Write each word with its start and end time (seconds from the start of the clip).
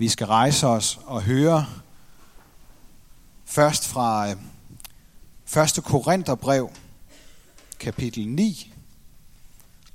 Vi 0.00 0.08
skal 0.08 0.26
rejse 0.26 0.66
os 0.66 1.00
og 1.04 1.22
høre 1.22 1.66
først 3.44 3.88
fra 3.88 4.30
øh, 4.30 4.36
1. 5.78 5.84
Korintherbrev, 5.84 6.70
kapitel 7.78 8.28
9, 8.28 8.74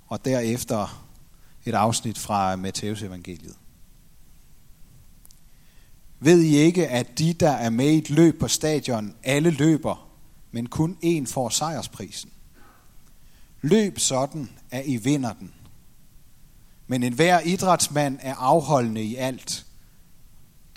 og 0.08 0.26
derefter 0.26 1.06
et 1.66 1.74
afsnit 1.74 2.18
fra 2.18 2.54
øh, 2.54 2.60
Matteus 2.60 3.02
evangeliet. 3.02 3.56
Ved 6.20 6.42
I 6.42 6.56
ikke, 6.56 6.88
at 6.88 7.20
de, 7.20 7.34
der 7.34 7.52
er 7.52 7.70
med 7.70 7.90
i 7.90 7.98
et 7.98 8.10
løb 8.10 8.40
på 8.40 8.48
stadion, 8.48 9.16
alle 9.24 9.50
løber, 9.50 10.10
men 10.52 10.70
kun 10.70 10.98
én 11.04 11.26
får 11.26 11.50
sejrsprisen? 11.50 12.32
Løb 13.62 14.00
sådan, 14.00 14.50
at 14.72 14.84
I 14.86 14.98
vinder 14.98 15.34
den. 15.34 15.54
Men 16.88 17.04
enhver 17.04 17.40
idrætsmand 17.40 18.20
er 18.22 18.36
afholdende 18.36 19.04
i 19.04 19.16
alt. 19.16 19.66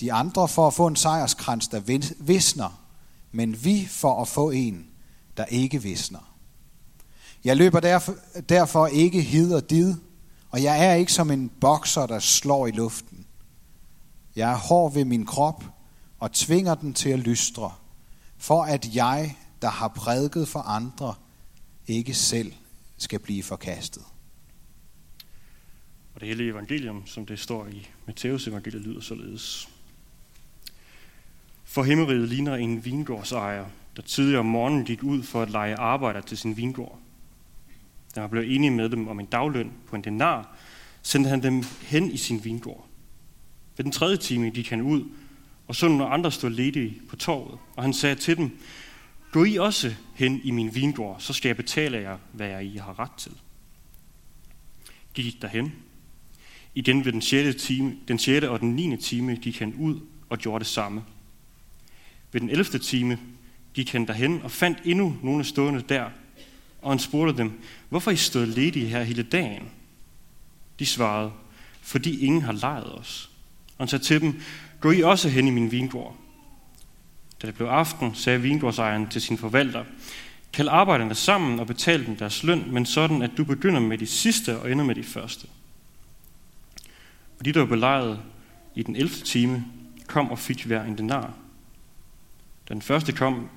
De 0.00 0.12
andre 0.12 0.48
for 0.48 0.66
at 0.66 0.74
få 0.74 0.86
en 0.86 0.96
sejrskrans, 0.96 1.68
der 1.68 1.80
visner, 2.20 2.84
men 3.32 3.64
vi 3.64 3.86
for 3.86 4.22
at 4.22 4.28
få 4.28 4.50
en, 4.50 4.86
der 5.36 5.44
ikke 5.44 5.82
visner. 5.82 6.34
Jeg 7.44 7.56
løber 7.56 7.80
derfor, 7.80 8.14
derfor 8.48 8.86
ikke 8.86 9.22
hid 9.22 9.54
og 9.54 9.70
did, 9.70 9.94
og 10.50 10.62
jeg 10.62 10.86
er 10.86 10.94
ikke 10.94 11.12
som 11.12 11.30
en 11.30 11.48
bokser, 11.60 12.06
der 12.06 12.18
slår 12.18 12.66
i 12.66 12.70
luften. 12.70 13.26
Jeg 14.36 14.52
er 14.52 14.56
hård 14.56 14.94
ved 14.94 15.04
min 15.04 15.26
krop 15.26 15.64
og 16.18 16.32
tvinger 16.32 16.74
den 16.74 16.94
til 16.94 17.10
at 17.10 17.18
lystre, 17.18 17.72
for 18.36 18.62
at 18.62 18.94
jeg, 18.94 19.36
der 19.62 19.70
har 19.70 19.88
prædiket 19.88 20.48
for 20.48 20.60
andre, 20.60 21.14
ikke 21.86 22.14
selv 22.14 22.52
skal 22.96 23.18
blive 23.18 23.42
forkastet. 23.42 24.02
Og 26.14 26.20
det 26.20 26.28
hele 26.28 26.50
evangelium, 26.50 27.06
som 27.06 27.26
det 27.26 27.38
står 27.38 27.66
i 27.66 27.88
Matteus 28.06 28.48
evangeliet, 28.48 28.82
lyder 28.82 29.00
således. 29.00 29.68
For 31.70 31.82
himmeriget 31.82 32.28
ligner 32.28 32.54
en 32.54 32.84
vingårdsejer, 32.84 33.66
der 33.96 34.02
tidligere 34.02 34.40
om 34.40 34.46
morgenen 34.46 34.84
gik 34.84 35.02
ud 35.02 35.22
for 35.22 35.42
at 35.42 35.50
lege 35.50 35.76
arbejder 35.76 36.20
til 36.20 36.38
sin 36.38 36.56
vingård. 36.56 36.98
Da 38.14 38.20
han 38.20 38.30
blev 38.30 38.44
enig 38.46 38.72
med 38.72 38.88
dem 38.88 39.08
om 39.08 39.20
en 39.20 39.26
dagløn 39.26 39.72
på 39.86 39.96
en 39.96 40.04
denar, 40.04 40.56
sendte 41.02 41.30
han 41.30 41.42
dem 41.42 41.62
hen 41.82 42.10
i 42.10 42.16
sin 42.16 42.44
vingård. 42.44 42.86
Ved 43.76 43.84
den 43.84 43.92
tredje 43.92 44.16
time 44.16 44.50
gik 44.50 44.70
han 44.70 44.82
ud, 44.82 45.04
og 45.66 45.74
så 45.74 45.88
nogle 45.88 46.06
andre 46.06 46.32
stod 46.32 46.50
ledige 46.50 47.00
på 47.08 47.16
torvet, 47.16 47.58
og 47.76 47.82
han 47.82 47.92
sagde 47.92 48.14
til 48.14 48.36
dem, 48.36 48.58
Gå 49.32 49.44
I 49.44 49.56
også 49.56 49.94
hen 50.14 50.40
i 50.44 50.50
min 50.50 50.74
vingård, 50.74 51.16
så 51.20 51.32
skal 51.32 51.48
jeg 51.48 51.56
betale 51.56 51.98
jer, 51.98 52.18
hvad 52.32 52.48
jeg 52.48 52.64
I 52.64 52.76
har 52.76 52.98
ret 52.98 53.12
til. 53.12 53.32
De 55.16 55.22
gik 55.22 55.42
derhen. 55.42 55.72
Igen 56.74 57.04
ved 57.04 57.12
den 57.12 57.22
6. 57.22 57.62
Time, 57.62 57.96
den 58.08 58.18
6. 58.18 58.46
og 58.46 58.60
den 58.60 58.76
9. 58.76 58.96
time 58.96 59.36
gik 59.36 59.58
han 59.58 59.74
ud 59.74 60.00
og 60.28 60.38
gjorde 60.38 60.58
det 60.58 60.66
samme. 60.66 61.02
Ved 62.38 62.42
den 62.42 62.50
11. 62.50 62.78
time 62.78 63.18
gik 63.74 63.92
han 63.92 64.06
derhen 64.06 64.42
og 64.42 64.50
fandt 64.50 64.78
endnu 64.84 65.16
nogle 65.22 65.44
stående 65.44 65.84
der, 65.88 66.10
og 66.82 66.90
han 66.90 66.98
spurgte 66.98 67.38
dem, 67.38 67.60
hvorfor 67.88 68.10
I 68.10 68.16
stod 68.16 68.46
ledige 68.46 68.86
her 68.86 69.02
hele 69.02 69.22
dagen? 69.22 69.62
De 70.78 70.86
svarede, 70.86 71.32
fordi 71.82 72.24
ingen 72.26 72.42
har 72.42 72.52
lejet 72.52 72.92
os. 72.98 73.30
Og 73.68 73.82
han 73.82 73.88
sagde 73.88 74.04
til 74.04 74.20
dem, 74.20 74.40
gå 74.80 74.90
I 74.90 75.02
også 75.02 75.28
hen 75.28 75.48
i 75.48 75.50
min 75.50 75.70
vingård. 75.70 76.16
Da 77.42 77.46
det 77.46 77.54
blev 77.54 77.66
aften, 77.66 78.14
sagde 78.14 78.42
vingårdsejeren 78.42 79.08
til 79.08 79.22
sin 79.22 79.38
forvalter, 79.38 79.84
kald 80.52 80.68
arbejderne 80.68 81.14
sammen 81.14 81.60
og 81.60 81.66
betal 81.66 82.06
dem 82.06 82.16
deres 82.16 82.42
løn, 82.42 82.64
men 82.72 82.86
sådan, 82.86 83.22
at 83.22 83.30
du 83.36 83.44
begynder 83.44 83.80
med 83.80 83.98
de 83.98 84.06
sidste 84.06 84.58
og 84.58 84.72
ender 84.72 84.84
med 84.84 84.94
de 84.94 85.04
første. 85.04 85.46
Og 87.38 87.44
de, 87.44 87.52
der 87.52 87.60
var 87.60 87.66
belejret 87.66 88.20
i 88.74 88.82
den 88.82 88.96
11. 88.96 89.08
time, 89.08 89.64
kom 90.06 90.30
og 90.30 90.38
fik 90.38 90.64
hver 90.64 90.84
en 90.84 90.98
denar. 90.98 91.34
Den 92.68 92.82
første 92.82 93.12
kom, 93.12 93.48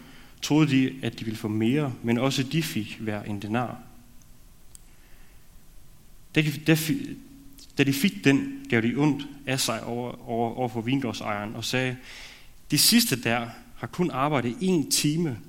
troede 0.42 0.70
de, 0.70 1.00
at 1.04 1.20
de 1.20 1.26
ville 1.26 1.38
få 1.38 1.48
mere, 1.48 1.94
men 2.04 2.18
også 2.18 2.44
de 2.44 2.64
fik 2.64 2.98
hver 3.00 3.24
en 3.24 3.42
denar. 3.42 3.78
Da 6.36 6.42
de, 6.42 6.52
da, 6.68 6.78
da 7.78 7.84
de 7.84 7.94
fik 7.94 8.24
den, 8.24 8.66
gav 8.70 8.82
de 8.82 8.96
ondt 8.98 9.28
af 9.46 9.60
sig 9.60 9.84
over, 9.84 10.30
over, 10.30 10.56
over 10.58 10.70
for 10.70 10.82
vingårdsejeren 10.82 11.56
og 11.56 11.66
sagde, 11.66 11.98
de 12.72 12.78
sidste 12.78 13.24
der 13.24 13.50
har 13.78 13.88
kun 13.88 14.12
arbejdet 14.12 14.56
en 14.62 14.92
time, 14.92 15.40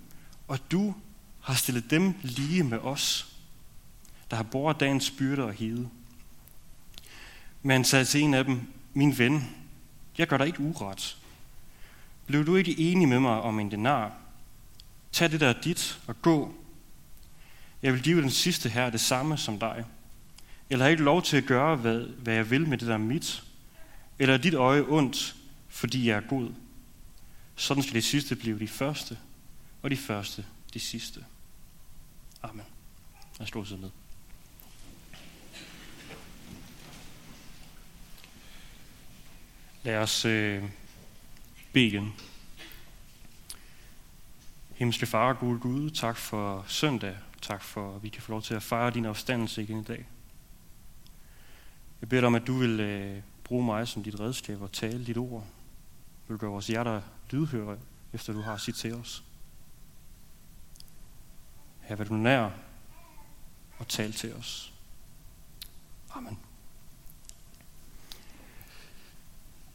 og 0.49 0.59
du 0.71 0.94
har 1.41 1.55
stillet 1.55 1.91
dem 1.91 2.15
lige 2.23 2.62
med 2.62 2.79
os, 2.79 3.37
der 4.31 4.37
har 4.37 4.43
båret 4.43 4.81
dagens 4.81 5.11
byrde 5.11 5.44
og 5.44 5.53
hede. 5.53 5.89
Men 7.62 7.71
han 7.71 7.84
sagde 7.84 8.05
til 8.05 8.21
en 8.21 8.34
af 8.34 8.44
dem, 8.44 8.61
min 8.94 9.19
ven, 9.19 9.50
jeg 10.19 10.27
gør 10.27 10.37
dig 10.37 10.47
ikke 10.47 10.61
uret. 10.61 11.22
Blev 12.32 12.47
du 12.47 12.56
ikke 12.56 12.81
enig 12.81 13.09
med 13.09 13.20
mig 13.20 13.41
om 13.41 13.60
en 13.60 13.70
denar? 13.70 14.12
Tag 15.12 15.31
det 15.31 15.41
der 15.41 15.48
er 15.48 15.60
dit 15.60 16.00
og 16.06 16.22
gå. 16.22 16.54
Jeg 17.82 17.93
vil 17.93 18.03
give 18.03 18.22
den 18.22 18.31
sidste 18.31 18.69
her 18.69 18.91
det 18.91 19.00
samme 19.00 19.38
som 19.38 19.59
dig. 19.59 19.84
Eller 20.70 20.84
har 20.84 20.91
ikke 20.91 21.03
lov 21.03 21.22
til 21.22 21.37
at 21.37 21.44
gøre, 21.44 21.76
hvad, 21.76 22.00
hvad 22.00 22.34
jeg 22.34 22.50
vil 22.50 22.69
med 22.69 22.78
det 22.78 22.88
der 22.88 22.97
mit? 22.97 23.44
Eller 24.19 24.34
er 24.34 24.38
dit 24.38 24.54
øje 24.54 24.84
ondt, 24.88 25.37
fordi 25.69 26.09
jeg 26.09 26.16
er 26.16 26.28
god? 26.28 26.50
Sådan 27.56 27.82
skal 27.82 27.94
de 27.94 28.03
sidste 28.03 28.37
blive 28.37 28.59
de 28.59 28.69
første, 28.69 29.19
og 29.82 29.91
de 29.91 29.97
første 29.97 30.44
de 30.75 30.81
sidste. 30.81 31.25
Amen. 32.43 32.64
Jeg 33.38 33.49
slår 33.49 33.64
sig 33.64 33.78
ned. 33.78 33.91
Lad 39.82 39.97
os 39.97 40.25
øh, 40.25 40.64
bede 41.72 41.87
igen. 41.87 42.15
Himmelske 44.75 45.06
Far, 45.06 45.33
gode 45.33 45.60
Gud, 45.60 45.91
tak 45.91 46.16
for 46.16 46.65
søndag. 46.69 47.16
Tak 47.43 47.62
for, 47.62 47.97
at 47.97 48.03
vi 48.03 48.09
kan 48.09 48.22
få 48.22 48.33
lov 48.33 48.43
til 48.43 48.55
at 48.55 48.62
fejre 48.62 48.91
din 48.91 49.05
opstandelse 49.05 49.62
igen 49.62 49.81
i 49.81 49.84
dag. 49.84 50.09
Jeg 52.00 52.09
beder 52.09 52.21
dig 52.21 52.27
om, 52.27 52.34
at 52.34 52.47
du 52.47 52.59
vil 52.59 52.81
øh, 52.81 53.22
bruge 53.44 53.65
mig 53.65 53.88
som 53.88 54.03
dit 54.03 54.21
redskab 54.21 54.62
og 54.62 54.72
tale 54.72 55.06
dit 55.06 55.16
ord. 55.16 55.47
Du 56.28 56.32
vil 56.32 56.38
gøre 56.38 56.50
vores 56.50 56.66
hjerter 56.66 57.03
lydhøre, 57.31 57.78
efter 58.12 58.32
du 58.32 58.41
har 58.41 58.56
sit 58.56 58.75
til 58.75 58.94
os. 58.94 59.25
Her 61.81 61.97
vil 61.97 62.09
du 62.09 62.15
nær 62.15 62.50
og 63.78 63.88
tale 63.88 64.12
til 64.12 64.34
os. 64.34 64.72
Amen. 66.15 66.38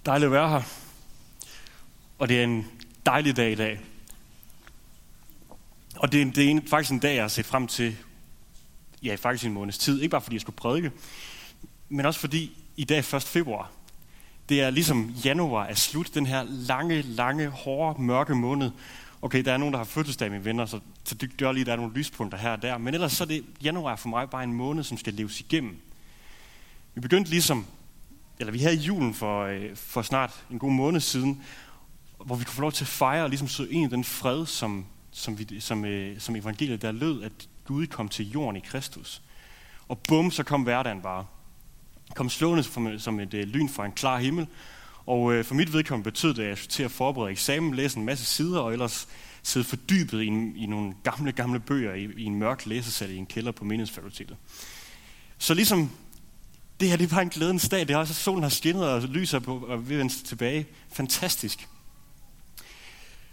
Dejligt 0.05 0.25
at 0.25 0.31
være 0.31 0.49
her. 0.49 0.86
Og 2.19 2.29
det 2.29 2.39
er 2.39 2.43
en 2.43 2.67
dejlig 3.05 3.35
dag 3.35 3.51
i 3.51 3.55
dag. 3.55 3.79
Og 5.95 6.11
det 6.11 6.21
er, 6.21 6.31
det 6.31 6.51
er 6.51 6.59
faktisk 6.69 6.91
en 6.91 6.99
dag, 6.99 7.15
jeg 7.15 7.23
har 7.23 7.27
set 7.27 7.45
frem 7.45 7.67
til, 7.67 7.97
ja, 9.03 9.15
faktisk 9.15 9.45
en 9.45 9.53
måneds 9.53 9.77
tid. 9.77 10.01
Ikke 10.01 10.11
bare 10.11 10.21
fordi 10.21 10.35
jeg 10.35 10.41
skulle 10.41 10.55
prædike, 10.55 10.91
men 11.89 12.05
også 12.05 12.19
fordi 12.19 12.57
i 12.77 12.83
dag 12.83 12.97
er 12.97 13.15
1. 13.15 13.23
februar. 13.23 13.71
Det 14.49 14.61
er 14.61 14.69
ligesom 14.69 15.09
januar 15.25 15.65
er 15.65 15.73
slut, 15.73 16.13
den 16.13 16.25
her 16.25 16.43
lange, 16.43 17.01
lange, 17.01 17.47
hårde, 17.47 18.01
mørke 18.01 18.35
måned. 18.35 18.71
Okay, 19.21 19.45
der 19.45 19.53
er 19.53 19.57
nogen, 19.57 19.73
der 19.73 19.77
har 19.77 19.85
fødselsdag, 19.85 20.31
mine 20.31 20.45
venner, 20.45 20.65
så, 20.65 20.79
så 21.03 21.15
det 21.15 21.37
gør 21.37 21.51
lige, 21.51 21.65
der 21.65 21.71
er 21.71 21.75
nogle 21.75 21.93
lyspunkter 21.93 22.37
her 22.37 22.51
og 22.51 22.61
der. 22.61 22.77
Men 22.77 22.93
ellers 22.93 23.11
så 23.11 23.23
er 23.23 23.27
det 23.27 23.45
januar 23.63 23.95
for 23.95 24.09
mig 24.09 24.29
bare 24.29 24.43
en 24.43 24.53
måned, 24.53 24.83
som 24.83 24.97
skal 24.97 25.13
leves 25.13 25.39
igennem. 25.39 25.77
Vi 26.95 27.01
begyndte 27.01 27.29
ligesom, 27.29 27.65
eller 28.39 28.51
vi 28.51 28.59
havde 28.59 28.75
julen 28.75 29.13
for, 29.13 29.43
øh, 29.43 29.75
for 29.75 30.01
snart 30.01 30.45
en 30.51 30.59
god 30.59 30.71
måned 30.71 30.99
siden, 30.99 31.43
hvor 32.25 32.35
vi 32.35 32.43
kunne 32.43 32.55
få 32.55 32.61
lov 32.61 32.71
til 32.71 32.83
at 32.83 32.87
fejre 32.87 33.23
og 33.23 33.29
ligesom 33.29 33.47
søge 33.47 33.71
ind 33.71 33.91
i 33.91 33.95
den 33.95 34.03
fred, 34.03 34.45
som, 34.45 34.85
som, 35.11 35.39
vi, 35.39 35.59
som, 35.59 35.85
øh, 35.85 36.19
som 36.19 36.35
evangeliet 36.35 36.81
der 36.81 36.91
lød, 36.91 37.23
at 37.23 37.31
Gud 37.65 37.87
kom 37.87 38.09
til 38.09 38.31
jorden 38.31 38.55
i 38.55 38.59
Kristus. 38.59 39.21
Og 39.87 39.99
bum, 39.99 40.31
så 40.31 40.43
kom 40.43 40.63
hverdagen 40.63 41.01
bare 41.01 41.25
kom 42.15 42.29
slående 42.29 42.63
som, 42.63 42.99
som 42.99 43.19
et 43.19 43.33
øh, 43.33 43.47
lyn 43.47 43.69
fra 43.69 43.85
en 43.85 43.91
klar 43.91 44.19
himmel. 44.19 44.47
Og 45.05 45.33
øh, 45.33 45.45
for 45.45 45.55
mit 45.55 45.73
vedkommende 45.73 46.11
betød 46.11 46.33
det, 46.33 46.43
at 46.43 46.49
jeg 46.49 46.57
skulle 46.57 46.71
til 46.71 46.83
at 46.83 46.91
forberede 46.91 47.31
eksamen, 47.31 47.75
læse 47.75 47.97
en 47.97 48.05
masse 48.05 48.25
sider, 48.25 48.59
og 48.59 48.73
ellers 48.73 49.07
sidde 49.43 49.65
fordybet 49.65 50.21
i, 50.21 50.27
en, 50.27 50.55
i 50.55 50.65
nogle 50.65 50.93
gamle, 51.03 51.31
gamle 51.31 51.59
bøger 51.59 51.93
i, 51.93 52.09
i 52.17 52.23
en 52.23 52.35
mørk 52.35 52.65
læsesal 52.65 53.11
i 53.11 53.17
en 53.17 53.25
kælder 53.25 53.51
på 53.51 53.63
menighedsfakultetet. 53.63 54.37
Så 55.37 55.53
ligesom 55.53 55.91
det 56.79 56.89
her, 56.89 56.97
det 56.97 57.03
er 57.03 57.09
bare 57.09 57.21
en 57.21 57.29
glædens 57.29 57.69
dag. 57.69 57.79
Det 57.79 57.89
er 57.89 57.97
også, 57.97 58.13
solen 58.13 58.43
har 58.43 58.49
skinnet 58.49 58.89
og 58.89 59.01
lyser 59.01 59.39
på 59.39 59.57
og 59.57 59.89
vi 59.89 59.97
vende 59.97 60.13
tilbage. 60.13 60.65
Fantastisk. 60.93 61.67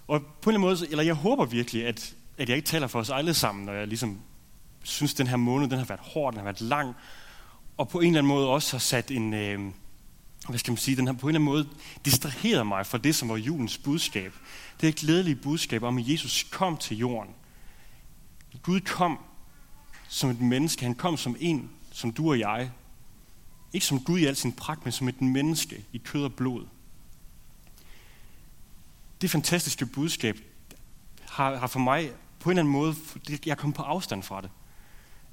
Og 0.09 0.21
på 0.21 0.51
en 0.51 0.55
eller 0.55 0.67
anden 0.67 0.81
måde, 0.81 0.91
eller 0.91 1.05
jeg 1.05 1.15
håber 1.15 1.45
virkelig, 1.45 1.87
at, 1.87 2.15
at 2.39 2.49
jeg 2.49 2.56
ikke 2.56 2.67
taler 2.67 2.87
for 2.87 3.01
os 3.01 3.11
alle 3.11 3.35
sammen, 3.35 3.65
når 3.65 3.73
jeg 3.73 3.89
ligesom 3.89 4.21
synes, 4.83 5.12
at 5.12 5.19
den 5.19 5.27
her 5.27 5.37
måned, 5.37 5.69
den 5.69 5.79
har 5.79 5.85
været 5.85 6.01
hård, 6.01 6.33
den 6.33 6.39
har 6.39 6.45
været 6.45 6.61
lang, 6.61 6.95
og 7.77 7.89
på 7.89 8.01
en 8.01 8.06
eller 8.06 8.19
anden 8.19 8.29
måde 8.29 8.49
også 8.49 8.73
har 8.73 8.79
sat 8.79 9.11
en, 9.11 9.35
øh, 9.35 9.61
hvad 10.49 10.59
skal 10.59 10.71
man 10.71 10.79
sige, 10.79 10.97
den 10.97 11.06
har 11.06 11.15
på 11.15 11.27
en 11.27 11.35
eller 11.35 11.53
anden 11.53 11.67
måde 11.67 11.69
distraheret 12.05 12.67
mig 12.67 12.87
fra 12.87 12.99
det, 12.99 13.15
som 13.15 13.29
var 13.29 13.37
julens 13.37 13.79
budskab. 13.79 14.33
Det 14.81 14.87
er 14.87 14.89
et 14.89 14.97
glædeligt 14.97 15.43
budskab 15.43 15.83
om, 15.83 15.99
at 15.99 16.09
Jesus 16.09 16.47
kom 16.51 16.77
til 16.77 16.99
jorden. 16.99 17.35
Gud 18.62 18.81
kom 18.81 19.19
som 20.09 20.31
et 20.31 20.41
menneske. 20.41 20.85
Han 20.85 20.95
kom 20.95 21.17
som 21.17 21.37
en, 21.41 21.71
som 21.93 22.12
du 22.12 22.31
og 22.31 22.39
jeg. 22.39 22.71
Ikke 23.73 23.87
som 23.87 24.01
Gud 24.01 24.19
i 24.19 24.25
al 24.25 24.37
sin 24.37 24.53
pragt, 24.53 24.85
men 24.85 24.93
som 24.93 25.09
et 25.09 25.23
menneske 25.23 25.85
i 25.93 25.99
kød 25.99 26.25
og 26.25 26.35
blod 26.35 26.67
det 29.21 29.31
fantastiske 29.31 29.87
budskab 29.87 30.39
har, 31.29 31.57
har 31.57 31.67
for 31.67 31.79
mig 31.79 32.11
på 32.41 32.51
en 32.51 32.59
eller 32.59 32.63
anden 32.63 32.73
måde, 32.73 32.95
jeg 33.47 33.51
er 33.51 33.55
kommet 33.55 33.77
på 33.77 33.83
afstand 33.83 34.23
fra 34.23 34.41
det. 34.41 34.51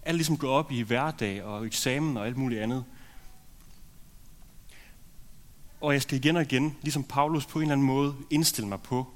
Alt 0.04 0.16
ligesom 0.16 0.38
går 0.38 0.50
op 0.50 0.72
i 0.72 0.82
hverdag 0.82 1.44
og 1.44 1.66
eksamen 1.66 2.18
og 2.18 2.26
alt 2.26 2.38
muligt 2.38 2.62
andet. 2.62 2.86
Og 5.82 5.94
jeg 5.94 6.02
skal 6.02 6.18
igen 6.18 6.36
og 6.36 6.42
igen, 6.42 6.78
ligesom 6.82 7.04
Paulus 7.04 7.46
på 7.46 7.60
en 7.60 7.64
eller 7.64 7.74
anden 7.74 7.88
måde, 7.88 8.16
indstille 8.30 8.68
mig 8.68 8.82
på, 8.82 9.14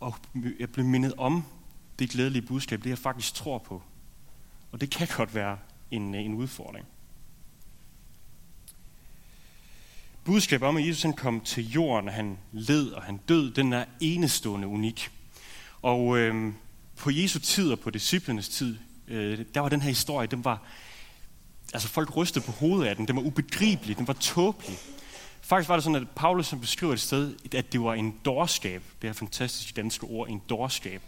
og 0.00 0.14
jeg 0.58 0.72
bliver 0.72 0.88
mindet 0.88 1.14
om 1.14 1.44
det 1.98 2.10
glædelige 2.10 2.46
budskab, 2.46 2.84
det 2.84 2.90
jeg 2.90 2.98
faktisk 2.98 3.34
tror 3.34 3.58
på. 3.58 3.82
Og 4.72 4.80
det 4.80 4.90
kan 4.90 5.08
godt 5.16 5.34
være 5.34 5.58
en, 5.90 6.14
en 6.14 6.34
udfordring. 6.34 6.86
Budskab 10.24 10.62
om, 10.62 10.76
at 10.76 10.86
Jesus 10.86 11.02
han 11.02 11.12
kom 11.12 11.40
til 11.40 11.70
jorden, 11.70 12.08
han 12.08 12.38
led 12.52 12.90
og 12.90 13.02
han 13.02 13.16
død, 13.16 13.50
den 13.50 13.72
er 13.72 13.84
enestående 14.00 14.66
unik. 14.68 15.10
Og 15.82 16.18
øh, 16.18 16.52
på 16.96 17.10
Jesu 17.10 17.38
tid 17.38 17.72
og 17.72 17.80
på 17.80 17.90
disciplenes 17.90 18.48
tid, 18.48 18.76
øh, 19.08 19.38
der 19.54 19.60
var 19.60 19.68
den 19.68 19.82
her 19.82 19.88
historie, 19.88 20.26
den 20.26 20.44
var, 20.44 20.62
altså 21.74 21.88
folk 21.88 22.16
rystede 22.16 22.44
på 22.44 22.52
hovedet 22.52 22.86
af 22.86 22.96
den, 22.96 23.08
den 23.08 23.16
var 23.16 23.22
ubegribelig, 23.22 23.98
den 23.98 24.08
var 24.08 24.14
tåbelig. 24.14 24.78
Faktisk 25.40 25.68
var 25.68 25.76
det 25.76 25.84
sådan, 25.84 26.02
at 26.02 26.10
Paulus 26.10 26.46
som 26.46 26.60
beskriver 26.60 26.92
et 26.92 27.00
sted, 27.00 27.34
at 27.54 27.72
det 27.72 27.82
var 27.82 27.94
en 27.94 28.14
dårskab, 28.24 28.82
det 29.02 29.08
her 29.08 29.14
fantastiske 29.14 29.72
danske 29.76 30.06
ord, 30.06 30.28
en 30.28 30.42
dårskab. 30.48 31.02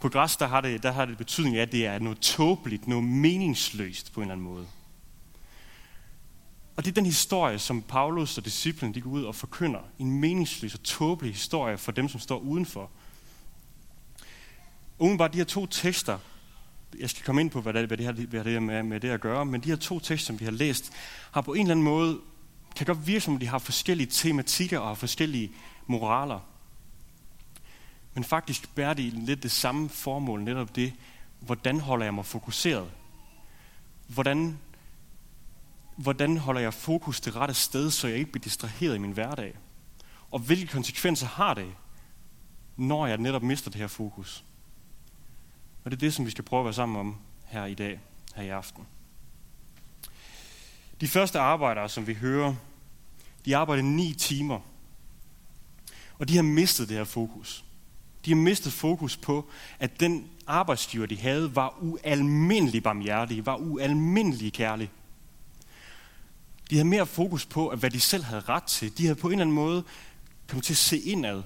På 0.00 0.08
græs, 0.08 0.36
der 0.36 0.46
har 0.46 0.60
det, 0.60 0.82
der 0.82 0.92
har 0.92 1.04
det 1.04 1.18
betydning 1.18 1.56
af, 1.56 1.62
at 1.62 1.72
det 1.72 1.86
er 1.86 1.98
noget 1.98 2.18
tåbeligt, 2.18 2.88
noget 2.88 3.04
meningsløst 3.04 4.12
på 4.12 4.20
en 4.20 4.24
eller 4.24 4.32
anden 4.32 4.46
måde. 4.46 4.66
Og 6.80 6.84
det 6.84 6.90
er 6.90 6.94
den 6.94 7.06
historie, 7.06 7.58
som 7.58 7.82
Paulus 7.82 8.38
og 8.38 8.44
disciplen 8.44 8.94
de 8.94 9.00
går 9.00 9.10
ud 9.10 9.24
og 9.24 9.34
forkynder. 9.34 9.80
En 9.98 10.20
meningsløs 10.20 10.74
og 10.74 10.82
tåbelig 10.82 11.32
historie 11.32 11.78
for 11.78 11.92
dem, 11.92 12.08
som 12.08 12.20
står 12.20 12.38
udenfor. 12.38 12.90
Udenbart 14.98 15.32
de 15.32 15.38
her 15.38 15.44
to 15.44 15.66
tekster, 15.66 16.18
jeg 16.98 17.10
skal 17.10 17.24
komme 17.24 17.40
ind 17.40 17.50
på, 17.50 17.60
hvad 17.60 17.72
det, 17.72 17.86
hvad 17.86 17.96
det, 17.96 18.06
her, 18.06 18.12
hvad 18.12 18.44
det 18.44 18.56
er 18.56 18.60
med, 18.60 18.82
med 18.82 19.00
det 19.00 19.08
at 19.08 19.20
gøre, 19.20 19.44
men 19.44 19.60
de 19.60 19.68
her 19.68 19.76
to 19.76 19.98
tekster, 19.98 20.26
som 20.26 20.40
vi 20.40 20.44
har 20.44 20.52
læst, 20.52 20.92
har 21.32 21.40
på 21.40 21.52
en 21.52 21.60
eller 21.60 21.74
anden 21.74 21.84
måde, 21.84 22.20
kan 22.76 22.86
godt 22.86 23.06
virke 23.06 23.20
som, 23.20 23.38
de 23.38 23.46
har 23.46 23.58
forskellige 23.58 24.10
tematikker 24.10 24.78
og 24.78 24.88
har 24.88 24.94
forskellige 24.94 25.52
moraler. 25.86 26.40
Men 28.14 28.24
faktisk 28.24 28.74
bærer 28.74 28.94
de 28.94 29.10
lidt 29.10 29.42
det 29.42 29.50
samme 29.50 29.88
formål, 29.88 30.42
netop 30.42 30.76
det, 30.76 30.92
hvordan 31.40 31.80
holder 31.80 32.06
jeg 32.06 32.14
mig 32.14 32.26
fokuseret? 32.26 32.90
Hvordan 34.06 34.58
hvordan 35.96 36.36
holder 36.36 36.60
jeg 36.60 36.74
fokus 36.74 37.20
det 37.20 37.36
rette 37.36 37.54
sted, 37.54 37.90
så 37.90 38.08
jeg 38.08 38.18
ikke 38.18 38.32
bliver 38.32 38.42
distraheret 38.42 38.94
i 38.94 38.98
min 38.98 39.12
hverdag? 39.12 39.54
Og 40.30 40.38
hvilke 40.38 40.66
konsekvenser 40.66 41.26
har 41.26 41.54
det, 41.54 41.72
når 42.76 43.06
jeg 43.06 43.18
netop 43.18 43.42
mister 43.42 43.70
det 43.70 43.80
her 43.80 43.88
fokus? 43.88 44.44
Og 45.84 45.90
det 45.90 45.96
er 45.96 46.00
det, 46.00 46.14
som 46.14 46.26
vi 46.26 46.30
skal 46.30 46.44
prøve 46.44 46.60
at 46.60 46.64
være 46.64 46.74
sammen 46.74 47.00
om 47.00 47.16
her 47.44 47.64
i 47.64 47.74
dag, 47.74 48.00
her 48.34 48.42
i 48.42 48.48
aften. 48.48 48.86
De 51.00 51.08
første 51.08 51.38
arbejdere, 51.38 51.88
som 51.88 52.06
vi 52.06 52.14
hører, 52.14 52.54
de 53.44 53.56
arbejder 53.56 53.82
ni 53.82 54.14
timer. 54.14 54.60
Og 56.18 56.28
de 56.28 56.36
har 56.36 56.42
mistet 56.42 56.88
det 56.88 56.96
her 56.96 57.04
fokus. 57.04 57.64
De 58.24 58.30
har 58.30 58.36
mistet 58.36 58.72
fokus 58.72 59.16
på, 59.16 59.50
at 59.78 60.00
den 60.00 60.30
arbejdsgiver, 60.46 61.06
de 61.06 61.18
havde, 61.18 61.56
var 61.56 61.74
ualmindelig 61.80 62.82
barmhjertig, 62.82 63.46
var 63.46 63.56
ualmindelig 63.56 64.52
kærlig. 64.52 64.90
De 66.70 66.74
havde 66.74 66.88
mere 66.88 67.06
fokus 67.06 67.46
på, 67.46 67.68
at 67.68 67.78
hvad 67.78 67.90
de 67.90 68.00
selv 68.00 68.24
havde 68.24 68.40
ret 68.40 68.62
til. 68.62 68.98
De 68.98 69.02
havde 69.02 69.16
på 69.16 69.28
en 69.28 69.32
eller 69.32 69.44
anden 69.44 69.54
måde 69.54 69.84
kommet 70.46 70.64
til 70.64 70.72
at 70.72 70.76
se 70.76 70.98
indad, 70.98 71.42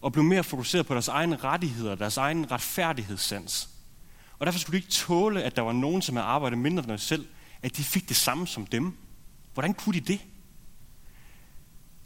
og 0.00 0.12
blev 0.12 0.24
mere 0.24 0.44
fokuseret 0.44 0.86
på 0.86 0.94
deres 0.94 1.08
egne 1.08 1.36
rettigheder, 1.36 1.94
deres 1.94 2.16
egen 2.16 2.50
retfærdighedssans. 2.50 3.68
Og 4.38 4.46
derfor 4.46 4.58
skulle 4.58 4.78
de 4.78 4.84
ikke 4.84 4.92
tåle, 4.92 5.42
at 5.42 5.56
der 5.56 5.62
var 5.62 5.72
nogen, 5.72 6.02
som 6.02 6.16
havde 6.16 6.28
arbejdet 6.28 6.58
mindre 6.58 6.82
end 6.82 6.90
dem 6.90 6.98
selv, 6.98 7.26
at 7.62 7.76
de 7.76 7.84
fik 7.84 8.08
det 8.08 8.16
samme 8.16 8.46
som 8.46 8.66
dem. 8.66 8.96
Hvordan 9.54 9.74
kunne 9.74 9.94
de 9.94 10.00
det? 10.00 10.20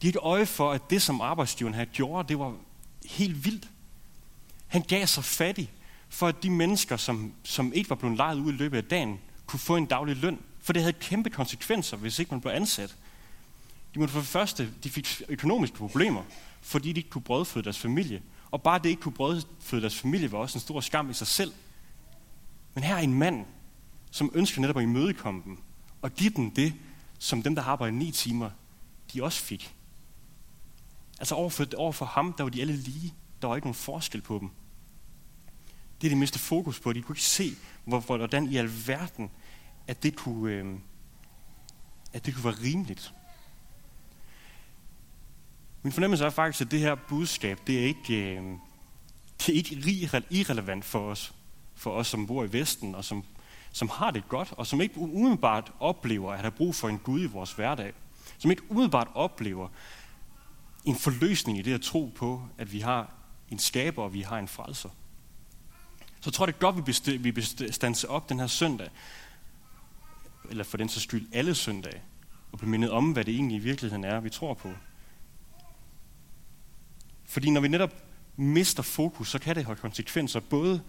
De 0.02 0.06
havde 0.06 0.16
et 0.16 0.22
øje 0.22 0.46
for, 0.46 0.72
at 0.72 0.90
det, 0.90 1.02
som 1.02 1.20
arbejdsgiveren 1.20 1.74
havde 1.74 1.90
gjort, 1.92 2.28
det 2.28 2.38
var 2.38 2.54
helt 3.04 3.44
vildt. 3.44 3.69
Han 4.66 4.82
gav 4.82 5.06
sig 5.06 5.24
fattig, 5.24 5.72
for 6.08 6.28
at 6.28 6.42
de 6.42 6.50
mennesker, 6.50 6.96
som, 6.96 7.32
som 7.42 7.72
ikke 7.72 7.90
var 7.90 7.96
blevet 7.96 8.16
lejet 8.16 8.36
ud 8.36 8.52
i 8.52 8.56
løbet 8.56 8.76
af 8.76 8.84
dagen, 8.84 9.20
kunne 9.46 9.60
få 9.60 9.76
en 9.76 9.86
daglig 9.86 10.16
løn. 10.16 10.38
For 10.69 10.73
det 10.73 10.82
havde 10.82 10.97
kæmpe 11.00 11.31
konsekvenser, 11.31 11.97
hvis 11.97 12.19
ikke 12.19 12.31
man 12.31 12.41
blev 12.41 12.53
ansat. 12.53 12.97
De 13.94 13.99
måtte 13.99 14.12
for 14.12 14.20
det 14.20 14.29
første, 14.29 14.73
de 14.85 14.91
fik 14.91 15.23
økonomiske 15.29 15.76
problemer, 15.76 16.23
fordi 16.61 16.93
de 16.93 17.00
ikke 17.00 17.11
kunne 17.11 17.23
brødføde 17.23 17.65
deres 17.65 17.79
familie. 17.79 18.23
Og 18.50 18.62
bare 18.62 18.79
det 18.79 18.88
ikke 18.88 19.03
kunne 19.03 19.12
brødføde 19.12 19.81
deres 19.81 19.99
familie, 19.99 20.32
var 20.32 20.38
også 20.38 20.59
en 20.59 20.61
stor 20.61 20.81
skam 20.81 21.11
i 21.11 21.15
sig 21.15 21.26
selv. 21.26 21.53
Men 22.75 22.85
her 22.85 22.94
er 22.94 23.00
en 23.00 23.15
mand, 23.15 23.47
som 24.11 24.31
ønsker 24.35 24.61
netop 24.61 24.76
at 24.76 24.82
imødekomme 24.82 25.43
dem, 25.44 25.59
og 26.03 26.15
give 26.15 26.31
dem 26.31 26.50
det, 26.50 26.75
som 27.19 27.43
dem, 27.43 27.55
der 27.55 27.62
arbejder 27.62 27.97
ni 27.97 28.11
timer, 28.11 28.50
de 29.12 29.25
også 29.25 29.43
fik. 29.43 29.75
Altså 31.19 31.35
overfor, 31.35 31.67
overfor 31.76 32.06
ham, 32.06 32.32
der 32.32 32.44
var 32.44 32.50
de 32.50 32.61
alle 32.61 32.76
lige. 32.76 33.15
Der 33.43 33.49
var 33.49 33.56
ikke 33.56 33.67
nogen 33.67 33.75
forskel 33.75 34.20
på 34.20 34.38
dem. 34.38 34.50
Det 36.00 36.06
er 36.06 36.11
de 36.11 36.19
miste 36.19 36.38
fokus 36.38 36.81
på. 36.81 36.93
De 36.93 37.03
kunne 37.03 37.15
ikke 37.15 37.23
se, 37.23 37.55
hvordan 37.85 38.47
i 38.47 38.56
alverden 38.56 39.31
at 39.88 40.02
det 40.02 40.17
kunne, 40.17 40.52
øh, 40.52 40.67
at 42.12 42.26
det 42.26 42.35
kunne 42.35 42.44
være 42.44 42.62
rimeligt. 42.62 43.12
Min 45.82 45.93
fornemmelse 45.93 46.25
er 46.25 46.31
faktisk, 46.31 46.61
at 46.61 46.70
det 46.70 46.81
her 46.81 46.94
budskab, 46.94 47.58
det 47.67 47.79
er 47.79 47.85
ikke, 47.85 48.37
øh, 48.37 48.43
det 49.38 49.49
er 49.49 49.52
ikke 49.52 50.25
irrelevant 50.31 50.85
for 50.85 51.11
os, 51.11 51.35
for 51.75 51.90
os, 51.90 52.06
som 52.06 52.26
bor 52.26 52.44
i 52.44 52.52
Vesten, 52.52 52.94
og 52.94 53.05
som, 53.05 53.25
som 53.73 53.88
har 53.88 54.11
det 54.11 54.29
godt, 54.29 54.52
og 54.52 54.67
som 54.67 54.81
ikke 54.81 54.99
umiddelbart 54.99 55.73
oplever, 55.81 56.32
at 56.32 56.41
have 56.41 56.50
brug 56.50 56.75
for 56.75 56.88
en 56.88 56.99
Gud 56.99 57.20
i 57.20 57.26
vores 57.26 57.52
hverdag. 57.52 57.93
Som 58.38 58.50
ikke 58.50 58.70
umiddelbart 58.70 59.08
oplever 59.14 59.69
en 60.84 60.96
forløsning 60.96 61.58
i 61.58 61.62
det 61.62 61.75
at 61.75 61.81
tro 61.81 62.12
på, 62.17 62.43
at 62.58 62.73
vi 62.73 62.81
har 62.81 63.12
en 63.50 63.58
skaber, 63.58 64.02
og 64.02 64.12
vi 64.12 64.20
har 64.20 64.38
en 64.38 64.49
frelser. 64.49 64.88
Så 66.20 66.31
jeg 66.31 66.32
tror 66.32 66.46
det 66.46 66.55
er 66.55 66.58
godt, 66.58 67.06
vi, 67.06 67.17
vi 67.17 67.32
bestanser 67.32 68.08
op 68.08 68.29
den 68.29 68.41
her 68.41 68.46
søndag, 68.46 68.88
eller 70.50 70.64
for 70.64 70.76
den 70.76 70.88
så 70.88 71.00
skyld 71.00 71.28
alle 71.32 71.54
søndage, 71.54 72.02
og 72.52 72.58
blive 72.58 72.70
mindet 72.70 72.90
om, 72.90 73.12
hvad 73.12 73.24
det 73.24 73.34
egentlig 73.34 73.56
i 73.56 73.60
virkeligheden 73.60 74.04
er, 74.04 74.20
vi 74.20 74.30
tror 74.30 74.54
på. 74.54 74.72
Fordi 77.24 77.50
når 77.50 77.60
vi 77.60 77.69
netop 77.69 77.94
mister 78.36 78.82
fokus, 78.82 79.31
så 79.31 79.38
kan 79.38 79.56
det 79.56 79.64
have 79.64 79.76
konsekvenser 79.76 80.40
både 80.40 80.82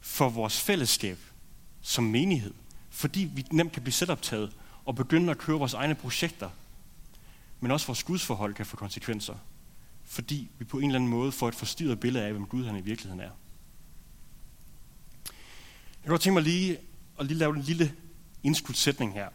for 0.00 0.28
vores 0.28 0.60
fællesskab 0.60 1.18
som 1.80 2.04
menighed, 2.04 2.54
fordi 2.90 3.30
vi 3.34 3.44
nemt 3.52 3.72
kan 3.72 3.82
blive 3.82 3.92
selvoptaget 3.92 4.56
og 4.84 4.94
begynde 4.96 5.30
at 5.30 5.38
køre 5.38 5.58
vores 5.58 5.74
egne 5.74 5.94
projekter, 5.94 6.50
men 7.60 7.70
også 7.70 7.86
vores 7.86 8.02
gudsforhold 8.02 8.54
kan 8.54 8.66
få 8.66 8.76
konsekvenser, 8.76 9.34
fordi 10.04 10.50
vi 10.58 10.64
på 10.64 10.78
en 10.78 10.84
eller 10.84 10.98
anden 10.98 11.10
måde 11.10 11.32
får 11.32 11.48
et 11.48 11.54
forstyrret 11.54 12.00
billede 12.00 12.24
af, 12.24 12.32
hvem 12.32 12.46
Gud 12.46 12.64
han 12.64 12.76
i 12.76 12.80
virkeligheden 12.80 13.20
er. 13.20 13.30
Jeg 15.24 16.04
kunne 16.04 16.10
godt 16.10 16.20
tænke 16.20 16.34
mig 16.34 16.42
lige 16.42 16.78
at 17.18 17.26
lige 17.26 17.38
lave 17.38 17.56
en 17.56 17.62
lille 17.62 17.94
indskudt 18.42 18.76
sætning 18.76 19.12
her. 19.12 19.28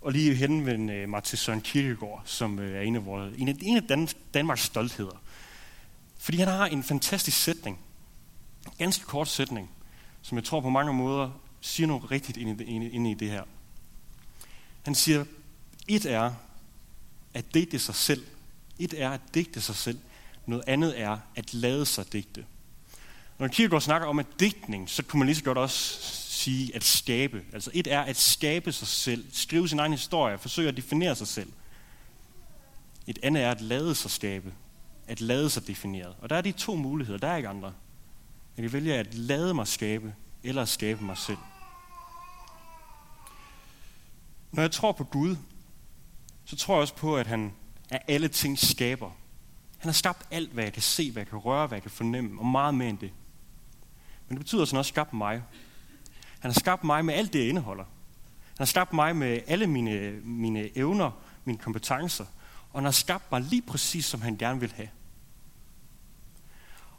Og 0.00 0.12
lige 0.12 0.34
henvende 0.34 0.94
øh, 0.94 1.08
mig 1.08 1.22
til 1.22 1.38
Søren 1.38 1.60
Kierkegaard, 1.60 2.22
som 2.24 2.58
øh, 2.58 2.76
er 2.76 2.80
en 2.80 2.96
af, 2.96 3.06
vores, 3.06 3.34
en 3.38 3.48
af, 3.48 3.54
en 3.62 3.76
af 3.76 3.82
Dan, 3.82 4.08
Danmarks 4.34 4.62
stoltheder. 4.62 5.22
Fordi 6.18 6.38
han 6.38 6.48
har 6.48 6.66
en 6.66 6.82
fantastisk 6.82 7.42
sætning. 7.42 7.78
En 8.66 8.72
ganske 8.78 9.04
kort 9.04 9.28
sætning, 9.28 9.70
som 10.22 10.36
jeg 10.36 10.44
tror 10.44 10.60
på 10.60 10.70
mange 10.70 10.92
måder 10.92 11.30
siger 11.60 11.86
noget 11.86 12.10
rigtigt 12.10 12.38
ind 12.38 12.60
i, 12.60 12.64
ind, 12.64 12.84
ind 12.84 13.08
i 13.08 13.14
det 13.14 13.30
her. 13.30 13.42
Han 14.82 14.94
siger, 14.94 15.24
et 15.88 16.06
er 16.06 16.32
at 17.34 17.54
digte 17.54 17.78
sig 17.78 17.94
selv. 17.94 18.26
Et 18.78 18.94
er 19.02 19.10
at 19.10 19.20
digte 19.34 19.60
sig 19.60 19.76
selv. 19.76 19.98
Noget 20.46 20.64
andet 20.66 21.00
er 21.00 21.18
at 21.36 21.54
lade 21.54 21.86
sig 21.86 22.12
digte. 22.12 22.46
Når 23.38 23.48
Kierkegaard 23.48 23.82
snakker 23.82 24.08
om 24.08 24.18
at 24.18 24.26
digtning, 24.40 24.90
så 24.90 25.02
kunne 25.02 25.18
man 25.18 25.26
lige 25.26 25.36
så 25.36 25.44
godt 25.44 25.58
også 25.58 26.21
sige 26.42 26.74
at 26.76 26.84
skabe. 26.84 27.44
Altså 27.52 27.70
et 27.74 27.86
er 27.86 28.00
at 28.00 28.16
skabe 28.16 28.72
sig 28.72 28.88
selv, 28.88 29.24
skrive 29.32 29.68
sin 29.68 29.78
egen 29.78 29.92
historie, 29.92 30.38
forsøge 30.38 30.68
at 30.68 30.76
definere 30.76 31.14
sig 31.16 31.26
selv. 31.26 31.52
Et 33.06 33.18
andet 33.22 33.42
er 33.42 33.50
at 33.50 33.60
lade 33.60 33.94
sig 33.94 34.10
skabe, 34.10 34.54
at 35.06 35.20
lade 35.20 35.50
sig 35.50 35.66
definere. 35.66 36.14
Og 36.18 36.30
der 36.30 36.36
er 36.36 36.40
de 36.40 36.52
to 36.52 36.74
muligheder, 36.74 37.18
der 37.18 37.28
er 37.28 37.36
ikke 37.36 37.48
andre. 37.48 37.72
Jeg 38.56 38.62
kan 38.62 38.72
vælge 38.72 38.94
at 38.94 39.14
lade 39.14 39.54
mig 39.54 39.68
skabe, 39.68 40.14
eller 40.42 40.62
at 40.62 40.68
skabe 40.68 41.04
mig 41.04 41.18
selv. 41.18 41.38
Når 44.52 44.62
jeg 44.62 44.70
tror 44.70 44.92
på 44.92 45.04
Gud, 45.04 45.36
så 46.44 46.56
tror 46.56 46.74
jeg 46.74 46.80
også 46.80 46.94
på, 46.94 47.16
at 47.16 47.26
han 47.26 47.52
er 47.90 47.98
alle 48.08 48.28
ting 48.28 48.58
skaber. 48.58 49.10
Han 49.78 49.88
har 49.88 49.92
skabt 49.92 50.26
alt, 50.30 50.50
hvad 50.52 50.64
jeg 50.64 50.72
kan 50.72 50.82
se, 50.82 51.10
hvad 51.10 51.20
jeg 51.20 51.28
kan 51.28 51.38
røre, 51.38 51.66
hvad 51.66 51.76
jeg 51.76 51.82
kan 51.82 51.90
fornemme, 51.90 52.40
og 52.40 52.46
meget 52.46 52.74
mere 52.74 52.88
end 52.88 52.98
det. 52.98 53.12
Men 54.28 54.36
det 54.36 54.44
betyder 54.44 54.60
også, 54.60 54.70
at 54.70 54.74
han 54.74 54.78
også 54.78 54.88
skabt 54.88 55.12
mig. 55.12 55.42
Han 56.42 56.50
har 56.50 56.60
skabt 56.60 56.84
mig 56.84 57.04
med 57.04 57.14
alt 57.14 57.32
det, 57.32 57.38
jeg 57.38 57.48
indeholder. 57.48 57.84
Han 57.84 58.58
har 58.58 58.64
skabt 58.64 58.92
mig 58.92 59.16
med 59.16 59.40
alle 59.46 59.66
mine, 59.66 60.10
mine 60.24 60.78
evner, 60.78 61.10
mine 61.44 61.58
kompetencer. 61.58 62.24
Og 62.70 62.80
han 62.80 62.84
har 62.84 62.92
skabt 62.92 63.32
mig 63.32 63.40
lige 63.40 63.62
præcis, 63.62 64.04
som 64.04 64.22
han 64.22 64.36
gerne 64.36 64.60
vil 64.60 64.72
have. 64.72 64.88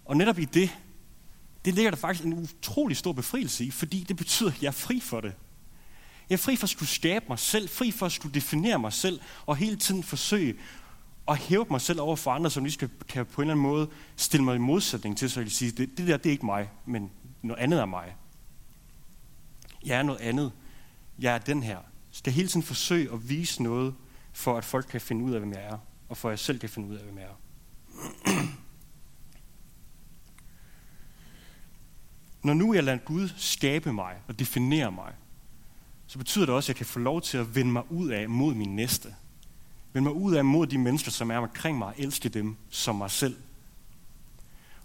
Og 0.06 0.18
netop 0.18 0.40
i 0.40 0.46
det, 0.46 0.70
det 1.66 1.74
ligger 1.74 1.92
der 1.92 1.98
faktisk 1.98 2.26
en 2.26 2.34
utrolig 2.34 2.98
stor 2.98 3.14
befrielse 3.14 3.66
i, 3.66 3.72
fordi 3.72 4.04
det 4.04 4.18
betyder, 4.18 4.52
at 4.52 4.62
jeg 4.62 4.68
er 4.68 4.72
fri 4.72 5.00
for 5.00 5.22
det. 5.22 5.34
Jeg 6.30 6.36
er 6.36 6.40
fri 6.40 6.56
for 6.56 6.64
at 6.64 6.70
skulle 6.70 6.90
skabe 6.90 7.26
mig 7.30 7.40
selv, 7.40 7.70
fri 7.70 7.92
for 7.92 8.06
at 8.06 8.12
skulle 8.12 8.34
definere 8.34 8.80
mig 8.80 8.94
selv, 8.94 9.20
og 9.46 9.56
hele 9.56 9.76
tiden 9.76 10.04
forsøge 10.04 10.56
at 11.28 11.38
hæve 11.38 11.66
mig 11.70 11.82
selv 11.82 12.02
over 12.02 12.16
for 12.16 12.32
andre, 12.32 12.52
som 12.52 12.64
lige 12.64 12.74
skal, 12.74 12.90
kan 13.08 13.26
på 13.26 13.42
en 13.42 13.46
eller 13.46 13.54
anden 13.54 13.64
måde 13.64 13.90
stille 14.16 14.44
mig 14.44 14.56
i 14.56 14.60
modsætning 14.60 15.18
til, 15.18 15.30
så 15.30 15.40
jeg 15.40 15.46
kan 15.46 15.52
sige, 15.52 15.72
det, 15.72 15.98
det 15.98 16.08
der, 16.08 16.18
det 16.18 16.26
er 16.26 16.32
ikke 16.32 16.46
mig, 16.46 16.70
men 16.86 17.12
noget 17.42 17.60
andet 17.62 17.80
er 17.80 17.86
mig. 17.86 18.16
Jeg 19.86 19.98
er 19.98 20.04
noget 20.04 20.20
andet. 20.20 20.52
Jeg 21.20 21.36
er 21.36 21.40
den 21.40 21.64
her. 21.64 21.78
Skal 22.12 22.34
hele 22.34 22.48
tiden 22.48 22.64
forsøge 22.64 23.12
at 23.14 23.30
vise 23.30 23.64
noget, 23.64 23.96
for 24.34 24.58
at 24.58 24.66
folk 24.66 24.86
kan 24.86 25.02
finde 25.02 25.26
ud 25.26 25.32
af, 25.32 25.40
hvem 25.40 25.52
jeg 25.54 25.64
er, 25.64 25.78
og 26.10 26.18
for 26.18 26.30
at 26.30 26.32
jeg 26.32 26.40
selv 26.40 26.60
kan 26.60 26.70
finde 26.70 26.90
ud 26.90 26.96
af, 26.96 27.04
hvem 27.04 27.18
jeg 27.18 27.26
er. 27.26 27.36
Når 32.44 32.54
nu 32.54 32.74
jeg 32.74 32.84
lader 32.84 32.98
Gud 32.98 33.30
skabe 33.38 33.94
mig 33.94 34.16
og 34.28 34.40
definere 34.40 34.92
mig, 34.92 35.14
så 36.08 36.18
betyder 36.18 36.46
det 36.46 36.56
også, 36.56 36.66
at 36.66 36.70
jeg 36.70 36.76
kan 36.76 36.86
få 36.86 37.00
lov 37.00 37.22
til 37.22 37.38
at 37.38 37.56
vende 37.56 37.72
mig 37.72 37.92
ud 37.92 38.10
af 38.10 38.30
mod 38.30 38.54
min 38.54 38.76
næste. 38.76 39.16
Vende 39.94 40.10
mig 40.10 40.14
ud 40.14 40.34
af 40.34 40.46
mod 40.46 40.68
de 40.68 40.78
mennesker, 40.78 41.12
som 41.12 41.32
er 41.32 41.38
omkring 41.38 41.78
mig, 41.78 41.88
og 41.88 41.94
elske 41.98 42.30
dem 42.30 42.56
som 42.70 42.96
mig 42.96 43.12
selv. 43.12 43.36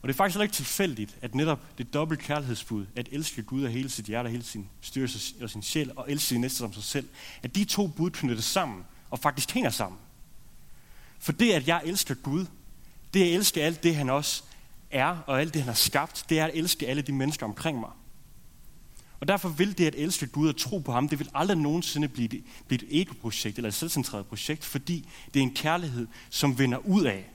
Og 0.02 0.09
det 0.09 0.14
er 0.14 0.17
faktisk 0.17 0.35
heller 0.35 0.43
ikke 0.43 0.55
tilfældigt, 0.55 1.17
at 1.21 1.35
netop 1.35 1.78
det 1.78 1.95
dobbelte 1.95 2.25
kærlighedsbud, 2.25 2.87
at 2.97 3.09
elske 3.12 3.43
Gud 3.43 3.62
af 3.62 3.73
hele 3.73 3.88
sit 3.88 4.05
hjerte 4.05 4.31
hele 4.31 4.45
sin 4.45 4.69
styrelse 4.81 5.35
og 5.43 5.50
sin 5.50 5.62
sjæl, 5.62 5.93
og 5.97 6.05
elske 6.09 6.26
sin 6.26 6.40
næste 6.40 6.59
som 6.59 6.73
sig 6.73 6.85
selv, 6.85 7.09
at 7.43 7.55
de 7.55 7.64
to 7.64 7.87
bud 7.87 8.11
knyttes 8.11 8.45
sammen, 8.45 8.85
og 9.11 9.19
faktisk 9.19 9.50
hænger 9.50 9.71
sammen. 9.71 10.00
For 11.19 11.33
det, 11.33 11.52
at 11.52 11.69
jeg 11.69 11.83
elsker 11.85 12.14
Gud, 12.14 12.47
det 13.14 13.23
at 13.23 13.28
elske 13.28 13.62
alt 13.62 13.83
det, 13.83 13.97
han 13.97 14.11
også 14.11 14.43
er, 14.90 15.17
og 15.26 15.40
alt 15.40 15.55
det, 15.55 15.62
han 15.62 15.69
har 15.69 15.75
skabt, 15.75 16.25
det 16.28 16.38
er 16.38 16.45
at 16.45 16.50
elske 16.55 16.87
alle 16.87 17.02
de 17.02 17.12
mennesker 17.12 17.47
omkring 17.47 17.81
mig. 17.81 17.90
Og 19.21 19.28
derfor 19.28 19.49
vil 19.49 19.78
det 19.78 19.87
at 19.87 19.95
elske 19.95 20.26
Gud 20.26 20.49
og 20.49 20.57
tro 20.57 20.78
på 20.78 20.93
ham, 20.93 21.09
det 21.09 21.19
vil 21.19 21.31
aldrig 21.35 21.59
nogensinde 21.59 22.09
blive 22.09 22.35
et, 22.35 22.45
blive 22.67 22.83
et 22.83 23.00
ego-projekt 23.00 23.57
eller 23.57 23.69
et 23.69 23.75
selvcentreret 23.75 24.26
projekt, 24.26 24.64
fordi 24.64 25.09
det 25.35 25.40
er 25.40 25.45
en 25.45 25.55
kærlighed, 25.55 26.07
som 26.31 26.59
vender 26.59 26.78
ud 26.78 27.05
af. 27.05 27.31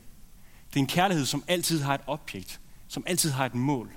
Det 0.73 0.79
er 0.79 0.83
en 0.83 0.87
kærlighed, 0.87 1.25
som 1.25 1.43
altid 1.47 1.81
har 1.81 1.95
et 1.95 2.01
objekt, 2.07 2.61
som 2.87 3.03
altid 3.07 3.31
har 3.31 3.45
et 3.45 3.55
mål. 3.55 3.91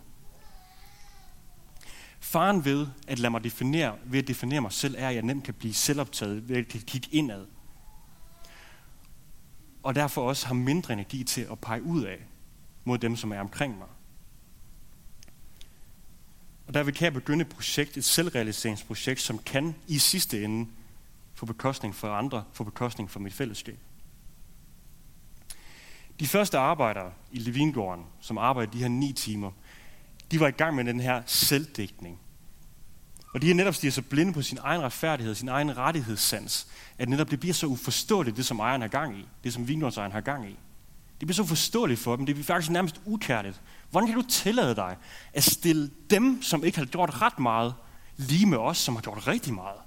Faren 2.20 2.64
ved 2.64 2.86
at 3.08 3.18
lade 3.18 3.30
mig 3.30 3.44
definere, 3.44 3.96
ved 4.04 4.18
at 4.18 4.28
definere 4.28 4.60
mig 4.60 4.72
selv, 4.72 4.94
er, 4.98 5.08
at 5.08 5.14
jeg 5.14 5.22
nemt 5.22 5.44
kan 5.44 5.54
blive 5.54 5.74
selvoptaget, 5.74 6.48
ved 6.48 6.56
at 6.56 6.68
kan 6.68 6.80
kigge 6.80 7.08
indad. 7.12 7.46
Og 9.82 9.94
derfor 9.94 10.28
også 10.28 10.46
har 10.46 10.54
mindre 10.54 10.92
energi 10.92 11.24
til 11.24 11.40
at 11.50 11.58
pege 11.58 11.82
ud 11.82 12.04
af 12.04 12.18
mod 12.84 12.98
dem, 12.98 13.16
som 13.16 13.32
er 13.32 13.40
omkring 13.40 13.78
mig. 13.78 13.88
Og 16.66 16.74
der 16.74 16.84
kan 16.84 17.04
jeg 17.04 17.12
begynde 17.12 17.42
et 17.42 17.48
projekt, 17.48 17.96
et 17.96 18.04
selvrealiseringsprojekt, 18.04 19.20
som 19.20 19.38
kan 19.38 19.74
i 19.86 19.98
sidste 19.98 20.44
ende 20.44 20.70
få 21.34 21.46
bekostning 21.46 21.94
for 21.94 22.12
andre, 22.12 22.44
få 22.52 22.64
bekostning 22.64 23.10
for 23.10 23.20
mit 23.20 23.32
fællesskab. 23.32 23.78
De 26.20 26.26
første 26.26 26.58
arbejdere 26.58 27.12
i 27.32 27.38
Levingården, 27.38 28.04
som 28.20 28.38
arbejdede 28.38 28.72
de 28.72 28.82
her 28.82 28.88
ni 28.88 29.12
timer, 29.12 29.50
de 30.30 30.40
var 30.40 30.48
i 30.48 30.50
gang 30.50 30.76
med 30.76 30.84
den 30.84 31.00
her 31.00 31.22
selvdækning. 31.26 32.18
Og 33.34 33.42
de 33.42 33.50
er 33.50 33.54
netop 33.54 33.74
stiger 33.74 33.92
så 33.92 34.02
blinde 34.02 34.32
på 34.32 34.42
sin 34.42 34.58
egen 34.62 34.82
retfærdighed, 34.82 35.34
sin 35.34 35.48
egen 35.48 35.76
rettighedssans, 35.76 36.66
at 36.98 37.08
netop 37.08 37.30
det 37.30 37.40
bliver 37.40 37.54
så 37.54 37.66
uforståeligt, 37.66 38.36
det 38.36 38.46
som 38.46 38.58
ejeren 38.60 38.80
har 38.80 38.88
gang 38.88 39.18
i, 39.18 39.28
det 39.44 39.52
som 39.52 39.68
vingårdsejeren 39.68 40.12
har 40.12 40.20
gang 40.20 40.50
i. 40.50 40.56
Det 41.20 41.26
bliver 41.26 41.34
så 41.34 41.42
uforståeligt 41.42 42.00
for 42.00 42.16
dem, 42.16 42.26
det 42.26 42.34
bliver 42.34 42.44
faktisk 42.44 42.70
nærmest 42.70 43.00
ukærligt. 43.04 43.60
Hvordan 43.90 44.08
kan 44.08 44.16
du 44.16 44.28
tillade 44.28 44.74
dig 44.74 44.96
at 45.32 45.44
stille 45.44 45.90
dem, 46.10 46.42
som 46.42 46.64
ikke 46.64 46.78
har 46.78 46.84
gjort 46.84 47.22
ret 47.22 47.38
meget, 47.38 47.74
lige 48.16 48.46
med 48.46 48.58
os, 48.58 48.78
som 48.78 48.94
har 48.94 49.02
gjort 49.02 49.26
rigtig 49.26 49.54
meget? 49.54 49.80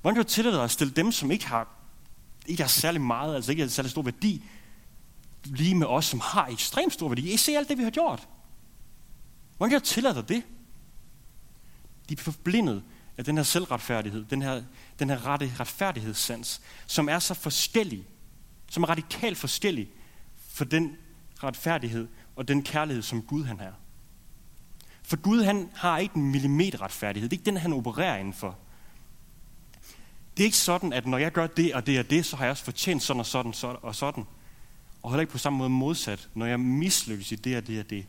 Hvordan 0.00 0.14
kan 0.14 0.24
du 0.24 0.28
tillade 0.28 0.56
dig 0.56 0.64
at 0.64 0.70
stille 0.70 0.92
dem, 0.92 1.12
som 1.12 1.30
ikke 1.30 1.46
har, 1.46 1.68
ikke 2.46 2.62
har 2.62 2.68
særlig 2.68 3.00
meget, 3.00 3.34
altså 3.34 3.50
ikke 3.50 3.62
har 3.62 3.68
særlig 3.68 3.90
stor 3.90 4.02
værdi, 4.02 4.44
lige 5.44 5.74
med 5.74 5.86
os, 5.86 6.04
som 6.04 6.20
har 6.20 6.46
ekstremt 6.46 6.92
stor 6.92 7.08
værdi? 7.08 7.32
I 7.32 7.36
ser 7.36 7.58
alt 7.58 7.68
det, 7.68 7.78
vi 7.78 7.82
har 7.82 7.90
gjort. 7.90 8.28
Hvordan 9.56 9.70
kan 9.70 9.80
du 9.80 9.86
tillade 9.86 10.14
dig 10.14 10.28
det? 10.28 10.42
De 12.08 12.14
er 12.14 12.18
forblindet 12.18 12.82
af 13.18 13.24
den 13.24 13.36
her 13.36 13.44
selvretfærdighed, 13.44 14.24
den 14.24 14.42
her, 14.42 14.62
den 14.98 15.10
her 15.10 15.26
rette 15.26 15.52
retfærdighedssans, 15.60 16.60
som 16.86 17.08
er 17.08 17.18
så 17.18 17.34
forskellig, 17.34 18.06
som 18.70 18.82
er 18.82 18.88
radikalt 18.88 19.38
forskellig 19.38 19.88
for 20.48 20.64
den 20.64 20.96
retfærdighed 21.42 22.08
og 22.36 22.48
den 22.48 22.62
kærlighed, 22.62 23.02
som 23.02 23.22
Gud 23.22 23.44
han 23.44 23.60
er. 23.60 23.72
For 25.02 25.16
Gud 25.16 25.42
han 25.42 25.70
har 25.74 25.98
ikke 25.98 26.16
en 26.16 26.30
millimeter 26.30 26.82
retfærdighed. 26.82 27.28
Det 27.28 27.36
er 27.36 27.40
ikke 27.40 27.50
den, 27.50 27.56
han 27.56 27.72
opererer 27.72 28.16
indenfor. 28.16 28.58
Det 30.36 30.42
er 30.42 30.44
ikke 30.44 30.56
sådan, 30.56 30.92
at 30.92 31.06
når 31.06 31.18
jeg 31.18 31.32
gør 31.32 31.46
det 31.46 31.74
og 31.74 31.86
det 31.86 31.98
og 31.98 32.10
det, 32.10 32.26
så 32.26 32.36
har 32.36 32.44
jeg 32.44 32.50
også 32.50 32.64
fortjent 32.64 33.02
sådan 33.02 33.20
og 33.20 33.26
sådan 33.26 33.54
og 33.82 33.94
sådan. 33.94 34.24
Og 35.04 35.10
heller 35.10 35.20
ikke 35.20 35.32
på 35.32 35.38
samme 35.38 35.58
måde 35.58 35.70
modsat, 35.70 36.28
når 36.34 36.46
jeg 36.46 36.60
mislykkes 36.60 37.32
i 37.32 37.34
det 37.34 37.56
og 37.56 37.66
det 37.66 37.80
og 37.80 37.90
det, 37.90 38.06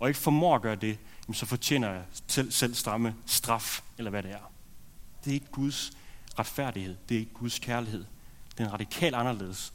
og 0.00 0.08
ikke 0.08 0.20
formår 0.20 0.54
at 0.54 0.62
gøre 0.62 0.76
det, 0.76 0.98
så 1.32 1.46
fortjener 1.46 1.90
jeg 1.90 2.04
selv, 2.26 2.50
selv 2.50 2.74
stramme 2.74 3.14
straf, 3.26 3.82
eller 3.98 4.10
hvad 4.10 4.22
det 4.22 4.30
er. 4.30 4.50
Det 5.24 5.30
er 5.30 5.34
ikke 5.34 5.50
Guds 5.52 5.92
retfærdighed, 6.38 6.96
det 7.08 7.14
er 7.14 7.18
ikke 7.18 7.32
Guds 7.34 7.58
kærlighed. 7.58 8.04
Den 8.58 8.66
er 8.66 8.70
radikalt 8.70 9.14
anderledes 9.14 9.72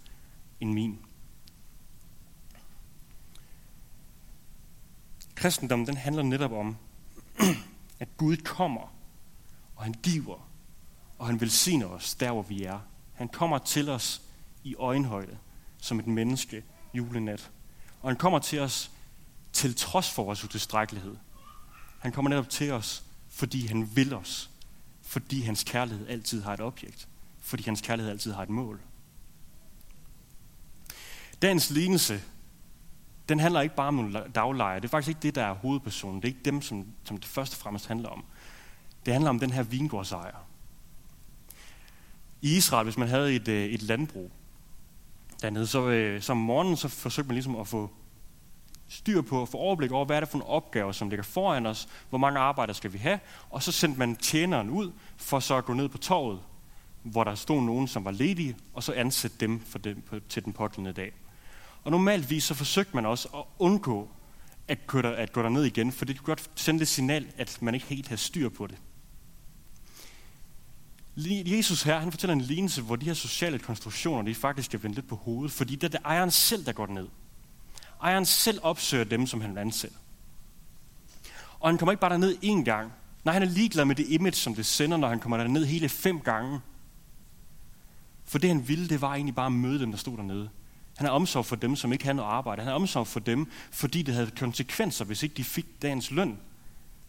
end 0.59 0.73
min. 0.73 0.99
Kristendommen 5.35 5.87
den 5.87 5.97
handler 5.97 6.23
netop 6.23 6.51
om, 6.51 6.77
at 7.99 8.07
Gud 8.17 8.37
kommer, 8.37 8.93
og 9.75 9.83
han 9.83 9.93
giver, 9.93 10.49
og 11.19 11.27
han 11.27 11.41
velsigner 11.41 11.87
os 11.87 12.15
der, 12.15 12.31
hvor 12.31 12.41
vi 12.41 12.63
er. 12.63 12.79
Han 13.13 13.27
kommer 13.27 13.57
til 13.57 13.89
os 13.89 14.21
i 14.63 14.75
øjenhøjde, 14.75 15.37
som 15.81 15.99
et 15.99 16.07
menneske 16.07 16.63
julenat. 16.93 17.51
Og 18.01 18.09
han 18.09 18.17
kommer 18.17 18.39
til 18.39 18.59
os 18.59 18.91
til 19.53 19.75
trods 19.75 20.09
for 20.09 20.23
vores 20.23 20.43
utilstrækkelighed. 20.43 21.15
Han 21.99 22.11
kommer 22.11 22.29
netop 22.29 22.49
til 22.49 22.71
os, 22.71 23.03
fordi 23.29 23.67
han 23.67 23.95
vil 23.95 24.13
os. 24.13 24.49
Fordi 25.01 25.41
hans 25.41 25.63
kærlighed 25.63 26.07
altid 26.07 26.41
har 26.41 26.53
et 26.53 26.61
objekt. 26.61 27.07
Fordi 27.39 27.63
hans 27.63 27.81
kærlighed 27.81 28.11
altid 28.11 28.33
har 28.33 28.43
et 28.43 28.49
mål. 28.49 28.81
Dagens 31.41 31.69
lignelse 31.69 32.21
den 33.29 33.39
handler 33.39 33.61
ikke 33.61 33.75
bare 33.75 33.87
om 33.87 33.93
nogle 33.93 34.23
daglejre. 34.35 34.79
Det 34.79 34.85
er 34.85 34.89
faktisk 34.89 35.09
ikke 35.09 35.21
det, 35.21 35.35
der 35.35 35.43
er 35.43 35.53
hovedpersonen. 35.53 36.21
Det 36.21 36.27
er 36.27 36.33
ikke 36.33 36.45
dem, 36.45 36.61
som, 36.61 36.87
som 37.03 37.17
det 37.17 37.25
først 37.25 37.53
og 37.53 37.57
fremmest 37.57 37.87
handler 37.87 38.09
om. 38.09 38.25
Det 39.05 39.13
handler 39.13 39.29
om 39.29 39.39
den 39.39 39.51
her 39.51 39.63
vingårdsejer. 39.63 40.47
I 42.41 42.57
Israel, 42.57 42.83
hvis 42.83 42.97
man 42.97 43.07
havde 43.07 43.35
et, 43.35 43.47
øh, 43.47 43.65
et 43.65 43.81
landbrug 43.81 44.31
dernede, 45.41 45.67
så, 45.67 45.89
øh, 45.89 46.21
så 46.21 46.31
om 46.31 46.37
morgenen 46.37 46.77
så 46.77 46.87
forsøgte 46.87 47.27
man 47.27 47.35
ligesom 47.35 47.55
at 47.55 47.67
få 47.67 47.89
styr 48.89 49.21
på, 49.21 49.45
få 49.45 49.57
overblik 49.57 49.91
over, 49.91 50.05
hvad 50.05 50.15
er 50.15 50.19
det 50.19 50.29
for 50.29 50.37
en 50.37 50.43
opgave, 50.47 50.93
som 50.93 51.09
ligger 51.09 51.23
foran 51.23 51.65
os, 51.65 51.87
hvor 52.09 52.17
mange 52.17 52.39
arbejdere 52.39 52.75
skal 52.75 52.93
vi 52.93 52.97
have, 52.97 53.19
og 53.49 53.63
så 53.63 53.71
sendte 53.71 53.99
man 53.99 54.15
tjeneren 54.15 54.69
ud 54.69 54.91
for 55.17 55.39
så 55.39 55.55
at 55.55 55.65
gå 55.65 55.73
ned 55.73 55.89
på 55.89 55.97
torvet, 55.97 56.39
hvor 57.03 57.23
der 57.23 57.35
stod 57.35 57.61
nogen, 57.61 57.87
som 57.87 58.05
var 58.05 58.11
ledige, 58.11 58.55
og 58.73 58.83
så 58.83 58.93
ansætte 58.93 59.37
dem 59.39 59.59
for 59.59 59.77
dem 59.77 60.01
på, 60.01 60.19
til 60.29 60.45
den 60.45 60.53
pågældende 60.53 60.93
dag. 60.93 61.11
Og 61.83 61.91
normalvis 61.91 62.43
så 62.43 62.53
forsøgte 62.53 62.95
man 62.95 63.05
også 63.05 63.27
at 63.33 63.43
undgå 63.59 64.09
at 64.67 64.87
gå, 64.87 65.01
der, 65.01 65.09
at 65.09 65.33
gå 65.33 65.43
der 65.43 65.49
ned 65.49 65.63
igen, 65.63 65.91
for 65.91 66.05
det 66.05 66.17
kunne 66.17 66.25
godt 66.25 66.49
sende 66.55 66.79
det 66.79 66.87
signal, 66.87 67.27
at 67.37 67.61
man 67.61 67.73
ikke 67.73 67.85
helt 67.85 68.07
havde 68.07 68.21
styr 68.21 68.49
på 68.49 68.67
det. 68.67 68.77
Jesus 71.27 71.83
her, 71.83 71.99
han 71.99 72.11
fortæller 72.11 72.33
en 72.33 72.41
lignelse, 72.41 72.81
hvor 72.81 72.95
de 72.95 73.05
her 73.05 73.13
sociale 73.13 73.59
konstruktioner, 73.59 74.21
de 74.21 74.35
faktisk 74.35 74.73
er 74.73 74.77
vendt 74.77 74.95
lidt 74.95 75.07
på 75.07 75.15
hovedet, 75.15 75.51
fordi 75.51 75.75
det 75.75 75.83
er 75.83 75.87
det 75.87 75.99
ejeren 76.05 76.31
selv, 76.31 76.65
der 76.65 76.71
går 76.71 76.87
ned. 76.87 77.07
Ejeren 78.03 78.25
selv 78.25 78.59
opsøger 78.63 79.03
dem, 79.03 79.27
som 79.27 79.41
han 79.41 79.57
ansætter. 79.57 79.97
Og 81.59 81.69
han 81.69 81.77
kommer 81.77 81.91
ikke 81.91 82.01
bare 82.01 82.11
derned 82.11 82.35
én 82.43 82.63
gang. 82.63 82.91
Nej, 83.23 83.33
han 83.33 83.43
er 83.43 83.47
ligeglad 83.47 83.85
med 83.85 83.95
det 83.95 84.07
image, 84.09 84.35
som 84.35 84.55
det 84.55 84.65
sender, 84.65 84.97
når 84.97 85.07
han 85.07 85.19
kommer 85.19 85.37
derned 85.37 85.65
hele 85.65 85.89
fem 85.89 86.19
gange. 86.19 86.59
For 88.25 88.39
det 88.39 88.49
han 88.49 88.67
ville, 88.67 88.89
det 88.89 89.01
var 89.01 89.13
egentlig 89.13 89.35
bare 89.35 89.45
at 89.45 89.51
møde 89.51 89.79
dem, 89.79 89.91
der 89.91 89.97
stod 89.97 90.17
dernede. 90.17 90.49
Han 90.97 91.05
har 91.05 91.13
omsorg 91.13 91.45
for 91.45 91.55
dem, 91.55 91.75
som 91.75 91.93
ikke 91.93 92.03
havde 92.03 92.15
noget 92.15 92.29
arbejde. 92.29 92.61
Han 92.61 92.67
har 92.67 92.75
omsorg 92.75 93.07
for 93.07 93.19
dem, 93.19 93.51
fordi 93.71 94.01
det 94.01 94.13
havde 94.13 94.31
konsekvenser, 94.31 95.05
hvis 95.05 95.23
ikke 95.23 95.35
de 95.35 95.43
fik 95.43 95.81
dagens 95.81 96.11
løn. 96.11 96.37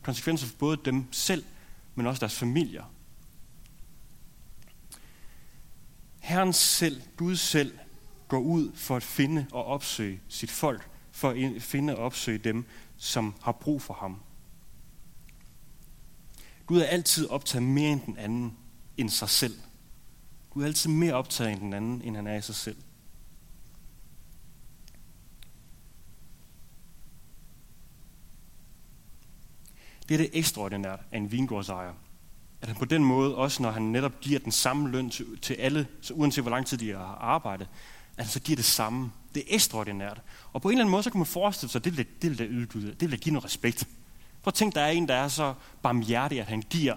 Konsekvenser 0.02 0.46
for 0.46 0.56
både 0.58 0.78
dem 0.84 1.12
selv, 1.12 1.44
men 1.94 2.06
også 2.06 2.20
deres 2.20 2.34
familier. 2.34 2.84
Herren 6.30 6.52
selv, 6.52 7.02
Gud 7.16 7.37
selv, 7.37 7.78
går 8.28 8.38
ud 8.38 8.72
for 8.75 8.96
at 8.96 9.02
finde 9.02 9.46
og 9.52 9.64
opsøge 9.64 10.20
sit 10.28 10.50
folk, 10.50 10.90
for 11.12 11.30
at 11.30 11.62
finde 11.62 11.96
og 11.96 12.04
opsøge 12.04 12.38
dem, 12.38 12.64
som 12.96 13.34
har 13.42 13.52
brug 13.52 13.82
for 13.82 13.94
ham. 13.94 14.20
Gud 16.66 16.80
er 16.80 16.87
altid 16.87 17.28
optaget 17.28 17.62
mere 17.62 17.92
end 17.92 18.00
den 18.06 18.16
anden, 18.16 18.56
end 18.96 19.10
sig 19.10 19.28
selv. 19.28 19.54
Gud 20.50 20.62
er 20.62 20.66
altid 20.66 20.90
mere 20.90 21.14
optaget 21.14 21.52
end 21.52 21.60
den 21.60 21.72
anden, 21.72 22.02
end 22.02 22.16
han 22.16 22.26
er 22.26 22.37
i 22.37 22.42
sig 22.42 22.54
selv. 22.54 22.76
Det 30.08 30.14
er 30.14 30.18
det 30.18 30.30
ekstraordinært 30.32 31.00
af 31.12 31.18
en 31.18 31.32
vingårdsejer– 31.32 31.94
at 32.62 32.68
han 32.68 32.76
på 32.76 32.84
den 32.84 33.04
måde, 33.04 33.34
også 33.34 33.62
når 33.62 33.70
han 33.70 33.82
netop 33.82 34.20
giver 34.20 34.38
den 34.38 34.52
samme 34.52 34.90
løn 34.90 35.10
til, 35.10 35.38
til 35.38 35.54
alle, 35.54 35.86
så 36.00 36.14
uanset 36.14 36.44
hvor 36.44 36.50
lang 36.50 36.66
tid 36.66 36.78
de 36.78 36.90
har 36.90 37.18
arbejdet, 37.20 37.68
at 38.16 38.24
han 38.24 38.32
så 38.32 38.40
giver 38.40 38.56
det 38.56 38.64
samme. 38.64 39.12
Det 39.34 39.40
er 39.40 39.54
ekstraordinært. 39.54 40.20
Og 40.52 40.62
på 40.62 40.68
en 40.68 40.72
eller 40.72 40.84
anden 40.84 40.90
måde, 40.90 41.02
så 41.02 41.10
kan 41.10 41.18
man 41.18 41.26
forestille 41.26 41.72
sig, 41.72 41.78
at 41.78 41.84
det 41.84 41.96
vil, 41.96 42.06
det 42.22 42.30
vil 42.30 42.38
da. 42.38 42.88
Det 42.90 43.00
vil 43.00 43.10
da 43.10 43.16
give 43.16 43.32
noget 43.32 43.44
respekt. 43.44 43.88
Prøv 44.42 44.52
at 44.66 44.74
der 44.74 44.80
er 44.80 44.90
en, 44.90 45.08
der 45.08 45.14
er 45.14 45.28
så 45.28 45.54
barmhjertig, 45.82 46.40
at 46.40 46.46
han 46.46 46.62
giver 46.70 46.96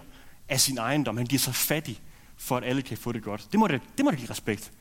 af 0.50 0.60
sin 0.60 0.78
ejendom. 0.78 1.18
Han 1.18 1.26
giver 1.26 1.40
sig 1.40 1.56
fattig, 1.56 2.02
for 2.38 2.58
at 2.58 2.64
alle 2.64 2.82
kan 2.82 2.98
få 2.98 3.12
det 3.12 3.24
godt. 3.24 3.48
Det 3.52 3.60
må 3.60 3.68
da, 3.68 3.80
det 3.98 4.06
må 4.06 4.12
da 4.12 4.16
give 4.16 4.30
respekt. 4.30 4.72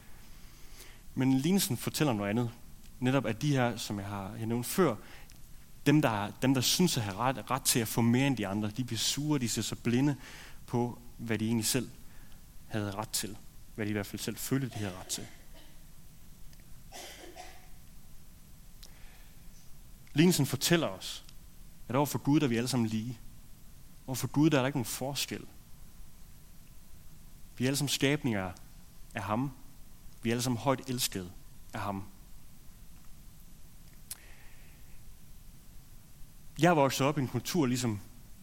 Men 1.15 1.39
lignelsen 1.39 1.77
fortæller 1.77 2.13
noget 2.13 2.31
andet. 2.31 2.51
Netop 3.01 3.27
at 3.27 3.43
de 3.43 3.53
her, 3.53 3.77
som 3.77 3.99
jeg 3.99 4.07
har 4.07 4.31
jeg 4.39 4.47
nævnt 4.47 4.67
før, 4.67 4.95
dem 5.87 6.03
der, 6.03 6.29
dem, 6.43 6.55
der 6.55 6.61
synes 6.61 6.97
at 6.97 7.03
have 7.03 7.17
ret, 7.17 7.51
ret 7.51 7.63
til 7.63 7.81
at 7.81 7.89
få 7.89 8.01
mere 8.01 8.27
end 8.27 8.37
de 8.37 8.47
andre, 8.47 8.71
de 8.77 8.85
bliver 8.85 8.99
sure, 8.99 9.39
de 9.39 9.49
ser 9.49 9.63
så 9.63 9.77
blinde 9.77 10.17
på, 10.73 10.99
hvad 11.19 11.39
de 11.39 11.47
egentlig 11.47 11.67
selv 11.67 11.91
havde 12.67 12.91
ret 12.91 13.09
til. 13.09 13.37
Hvad 13.75 13.87
de 13.87 13.91
i 13.91 13.93
hvert 13.93 14.07
fald 14.07 14.21
selv 14.21 14.37
følte, 14.37 14.69
de 14.69 14.75
havde 14.75 14.99
ret 14.99 15.07
til. 15.07 15.27
Lignelsen 20.15 20.47
fortæller 20.47 20.87
os, 20.87 21.25
at 21.89 21.97
overfor 21.97 22.19
Gud 22.19 22.41
der 22.41 22.47
er 22.47 22.49
vi 22.49 22.57
alle 22.57 22.69
sammen 22.69 22.89
lige. 22.89 23.19
Overfor 24.07 24.27
Gud 24.27 24.51
der 24.51 24.57
er 24.57 24.63
der 24.63 24.67
ikke 24.67 24.79
nogen 24.79 24.85
forskel. 24.85 25.47
Vi 27.57 27.65
er 27.65 27.69
alle 27.69 27.77
sammen 27.77 27.89
skabninger 27.89 28.53
af 29.15 29.23
ham. 29.23 29.53
Vi 30.23 30.31
er 30.31 30.33
alle 30.33 30.43
sammen 30.43 30.59
højt 30.59 30.89
elskede 30.89 31.33
af 31.75 31.81
ham. 31.81 32.05
Jeg 36.59 36.77
voksede 36.77 37.09
op 37.09 37.19
i 37.19 37.21
en 37.21 37.29
kultur, 37.29 37.67
ligesom 37.67 38.01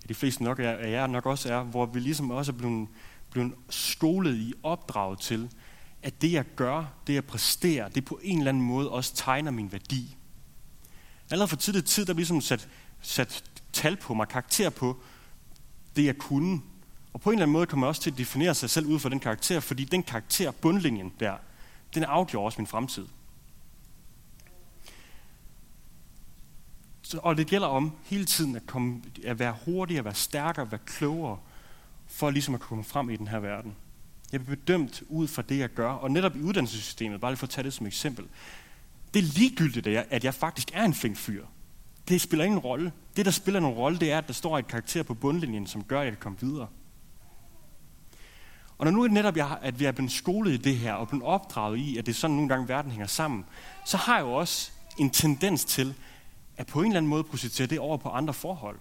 de 0.09 0.13
fleste 0.13 0.43
nok 0.43 0.59
er, 0.59 0.71
af 0.71 0.91
jer 0.91 1.07
nok 1.07 1.25
også 1.25 1.53
er, 1.53 1.63
hvor 1.63 1.85
vi 1.85 1.99
ligesom 1.99 2.31
også 2.31 2.51
er 2.51 2.55
blevet, 2.55 2.87
blevet 3.31 3.53
skolet 3.69 4.35
i 4.35 4.53
opdraget 4.63 5.19
til, 5.19 5.49
at 6.03 6.21
det 6.21 6.31
jeg 6.31 6.45
gør, 6.55 6.93
det 7.07 7.13
jeg 7.13 7.25
præsterer, 7.25 7.89
det 7.89 8.05
på 8.05 8.19
en 8.23 8.37
eller 8.37 8.49
anden 8.49 8.63
måde 8.63 8.91
også 8.91 9.15
tegner 9.15 9.51
min 9.51 9.71
værdi. 9.71 10.17
Allerede 11.31 11.47
for 11.47 11.55
tidlig 11.55 11.85
tid, 11.85 12.05
der 12.05 12.13
er 12.13 12.15
ligesom 12.15 12.41
sat, 12.41 12.69
sat 13.01 13.43
tal 13.73 13.95
på 13.97 14.13
mig, 14.13 14.27
karakter 14.27 14.69
på 14.69 14.97
det, 15.95 16.05
jeg 16.05 16.17
kunne. 16.17 16.61
Og 17.13 17.21
på 17.21 17.29
en 17.29 17.33
eller 17.33 17.43
anden 17.43 17.53
måde 17.53 17.65
kommer 17.65 17.85
jeg 17.85 17.89
også 17.89 18.01
til 18.01 18.11
at 18.11 18.17
definere 18.17 18.55
sig 18.55 18.69
selv 18.69 18.85
ud 18.85 18.99
fra 18.99 19.09
den 19.09 19.19
karakter, 19.19 19.59
fordi 19.59 19.83
den 19.83 20.03
karakter, 20.03 20.51
bundlinjen 20.51 21.13
der, 21.19 21.35
den 21.93 22.03
afgjorde 22.03 22.45
også 22.45 22.61
min 22.61 22.67
fremtid. 22.67 23.07
Så, 27.09 27.19
og 27.23 27.37
det 27.37 27.47
gælder 27.47 27.67
om 27.67 27.91
hele 28.03 28.25
tiden 28.25 28.55
at, 28.55 28.65
komme, 28.65 29.01
at 29.25 29.39
være 29.39 29.55
hurtigere, 29.65 29.99
at 29.99 30.05
være 30.05 30.15
stærkere, 30.15 30.65
at 30.65 30.71
være 30.71 30.79
klogere, 30.85 31.37
for 32.07 32.29
ligesom 32.29 32.53
at 32.53 32.59
komme 32.59 32.83
frem 32.83 33.09
i 33.09 33.15
den 33.15 33.27
her 33.27 33.39
verden. 33.39 33.75
Jeg 34.31 34.45
bliver 34.45 34.55
bedømt 34.55 35.03
ud 35.07 35.27
fra 35.27 35.41
det, 35.41 35.59
jeg 35.59 35.69
gør. 35.69 35.89
Og 35.89 36.11
netop 36.11 36.35
i 36.35 36.41
uddannelsessystemet, 36.41 37.21
bare 37.21 37.31
lige 37.31 37.37
for 37.37 37.45
at 37.45 37.49
tage 37.49 37.63
det 37.63 37.73
som 37.73 37.87
eksempel, 37.87 38.25
det 39.13 39.19
er 39.19 39.23
ligegyldigt, 39.23 39.87
at 39.87 39.93
jeg, 39.93 40.05
at 40.09 40.23
jeg 40.23 40.33
faktisk 40.33 40.71
er 40.73 40.83
en 40.83 40.93
flink 40.93 41.17
fyr. 41.17 41.45
Det 42.07 42.21
spiller 42.21 42.45
ingen 42.45 42.59
rolle. 42.59 42.91
Det, 43.15 43.25
der 43.25 43.31
spiller 43.31 43.59
en 43.59 43.67
rolle, 43.67 43.99
det 43.99 44.11
er, 44.11 44.17
at 44.17 44.27
der 44.27 44.33
står 44.33 44.59
et 44.59 44.67
karakter 44.67 45.03
på 45.03 45.13
bundlinjen, 45.13 45.67
som 45.67 45.83
gør, 45.83 45.99
at 45.99 46.05
jeg 46.05 46.13
kan 46.13 46.21
komme 46.21 46.37
videre. 46.41 46.67
Og 48.77 48.85
når 48.85 48.91
nu 48.91 49.03
er 49.03 49.07
det 49.07 49.13
netop, 49.13 49.37
at 49.61 49.79
vi 49.79 49.85
er 49.85 49.91
blevet 49.91 50.11
skolet 50.11 50.51
i 50.51 50.57
det 50.57 50.77
her, 50.77 50.93
og 50.93 51.07
blevet 51.07 51.25
opdraget 51.25 51.77
i, 51.77 51.97
at 51.97 52.05
det 52.05 52.11
er 52.11 52.15
sådan 52.15 52.35
nogle 52.35 52.49
gange 52.49 52.67
verden 52.67 52.91
hænger 52.91 53.07
sammen, 53.07 53.45
så 53.85 53.97
har 53.97 54.15
jeg 54.15 54.25
jo 54.25 54.33
også 54.33 54.71
en 54.97 55.09
tendens 55.09 55.65
til, 55.65 55.95
at 56.59 56.67
på 56.67 56.79
en 56.79 56.85
eller 56.85 56.97
anden 56.97 57.09
måde 57.09 57.23
projicere 57.23 57.67
det 57.67 57.79
over 57.79 57.97
på 57.97 58.09
andre 58.09 58.33
forhold. 58.33 58.79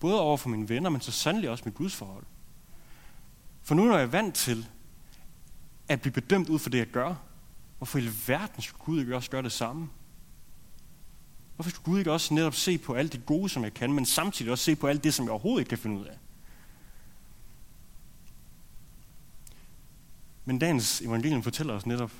Både 0.00 0.20
over 0.20 0.36
for 0.36 0.48
mine 0.48 0.68
venner, 0.68 0.90
men 0.90 1.00
så 1.00 1.12
sandelig 1.12 1.50
også 1.50 1.64
mit 1.66 1.74
gudsforhold. 1.74 2.24
For 3.62 3.74
nu 3.74 3.84
når 3.84 3.94
jeg 3.94 4.02
er 4.02 4.06
vant 4.06 4.34
til 4.34 4.66
at 5.88 6.00
blive 6.00 6.12
bedømt 6.12 6.48
ud 6.48 6.58
for 6.58 6.70
det, 6.70 6.78
jeg 6.78 6.86
gør, 6.86 7.14
hvorfor 7.78 7.98
i 7.98 8.08
verden 8.26 8.62
skulle 8.62 8.84
Gud 8.84 9.00
ikke 9.00 9.16
også 9.16 9.30
gøre 9.30 9.42
det 9.42 9.52
samme? 9.52 9.88
Hvorfor 11.54 11.70
skulle 11.70 11.84
Gud 11.84 11.98
ikke 11.98 12.12
også 12.12 12.34
netop 12.34 12.54
se 12.54 12.78
på 12.78 12.94
alt 12.94 13.12
det 13.12 13.26
gode, 13.26 13.48
som 13.48 13.64
jeg 13.64 13.74
kan, 13.74 13.92
men 13.92 14.06
samtidig 14.06 14.52
også 14.52 14.64
se 14.64 14.76
på 14.76 14.86
alt 14.86 15.04
det, 15.04 15.14
som 15.14 15.24
jeg 15.24 15.32
overhovedet 15.32 15.60
ikke 15.60 15.68
kan 15.68 15.78
finde 15.78 16.00
ud 16.00 16.04
af? 16.04 16.18
Men 20.44 20.58
dagens 20.58 21.00
evangelium 21.00 21.42
fortæller 21.42 21.74
os 21.74 21.86
netop, 21.86 22.12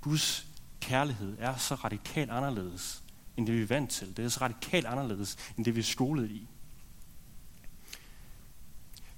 Guds 0.00 0.46
kærlighed 0.80 1.36
er 1.38 1.56
så 1.56 1.74
radikalt 1.74 2.30
anderledes, 2.30 3.03
end 3.36 3.46
det 3.46 3.54
vi 3.54 3.62
er 3.62 3.66
vant 3.66 3.90
til. 3.90 4.16
Det 4.16 4.24
er 4.24 4.28
så 4.28 4.40
radikalt 4.40 4.86
anderledes, 4.86 5.36
end 5.56 5.64
det 5.64 5.74
vi 5.74 5.80
er 5.80 5.84
skolet 5.84 6.30
i. 6.30 6.48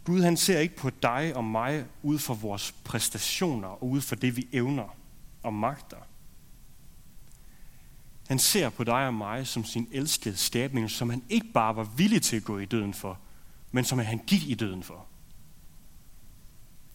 Gud 0.05 0.23
han 0.23 0.37
ser 0.37 0.59
ikke 0.59 0.77
på 0.77 0.91
dig 0.91 1.37
og 1.37 1.45
mig 1.45 1.85
ud 2.03 2.19
fra 2.19 2.35
vores 2.35 2.75
præstationer 2.85 3.69
og 3.69 3.89
ud 3.89 4.01
fra 4.01 4.17
det, 4.17 4.37
vi 4.37 4.49
evner 4.53 4.97
og 5.43 5.55
magter. 5.55 5.97
Han 8.29 8.39
ser 8.39 8.71
på 8.71 8.85
dig 8.85 9.07
og 9.07 9.15
mig 9.15 9.47
som 9.47 9.65
sin 9.65 9.89
elskede 9.93 10.37
skabning, 10.37 10.91
som 10.91 11.11
han 11.11 11.25
ikke 11.29 11.47
bare 11.55 11.77
var 11.77 11.85
villig 11.85 12.23
til 12.23 12.37
at 12.37 12.45
gå 12.45 12.59
i 12.59 12.65
døden 12.65 12.95
for, 12.95 13.19
men 13.73 13.85
som 13.85 13.99
han 13.99 14.19
gik 14.27 14.49
i 14.49 14.55
døden 14.55 14.83
for. 14.83 15.07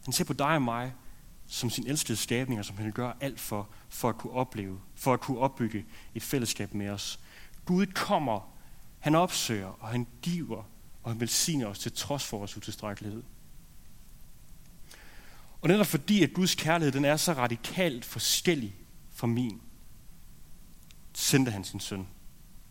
Han 0.04 0.14
ser 0.14 0.24
på 0.24 0.34
dig 0.34 0.56
og 0.56 0.62
mig 0.62 0.94
som 1.52 1.70
sin 1.70 1.88
elskede 1.88 2.18
skabning, 2.18 2.66
som 2.66 2.78
han 2.78 2.92
gør 2.92 3.14
alt 3.22 3.40
for, 3.40 3.70
for 3.90 4.10
at 4.10 4.18
kunne 4.18 4.34
opleve, 4.34 4.80
for 4.96 5.14
at 5.14 5.20
kunne 5.20 5.40
opbygge 5.40 5.86
et 6.16 6.24
fællesskab 6.24 6.74
med 6.74 6.90
os. 6.90 7.20
Gud 7.66 7.86
kommer, 7.86 8.56
han 9.00 9.16
opsøger, 9.16 9.68
og 9.68 9.88
han 9.88 10.08
giver, 10.22 10.70
og 11.04 11.12
han 11.12 11.20
velsigner 11.20 11.68
os 11.68 11.80
til 11.80 11.92
trods 11.92 12.26
for 12.26 12.38
vores 12.38 12.58
utilstrækkelighed. 12.58 13.24
Og 15.62 15.68
netop 15.68 15.86
fordi, 15.86 16.24
at 16.24 16.34
Guds 16.34 16.56
kærlighed 16.56 16.92
den 16.92 17.06
er 17.06 17.18
så 17.18 17.34
radikalt 17.34 18.06
forskellig 18.06 18.76
fra 19.10 19.28
min, 19.28 19.62
sendte 21.14 21.52
han 21.52 21.64
sin 21.64 21.80
søn. 21.80 22.08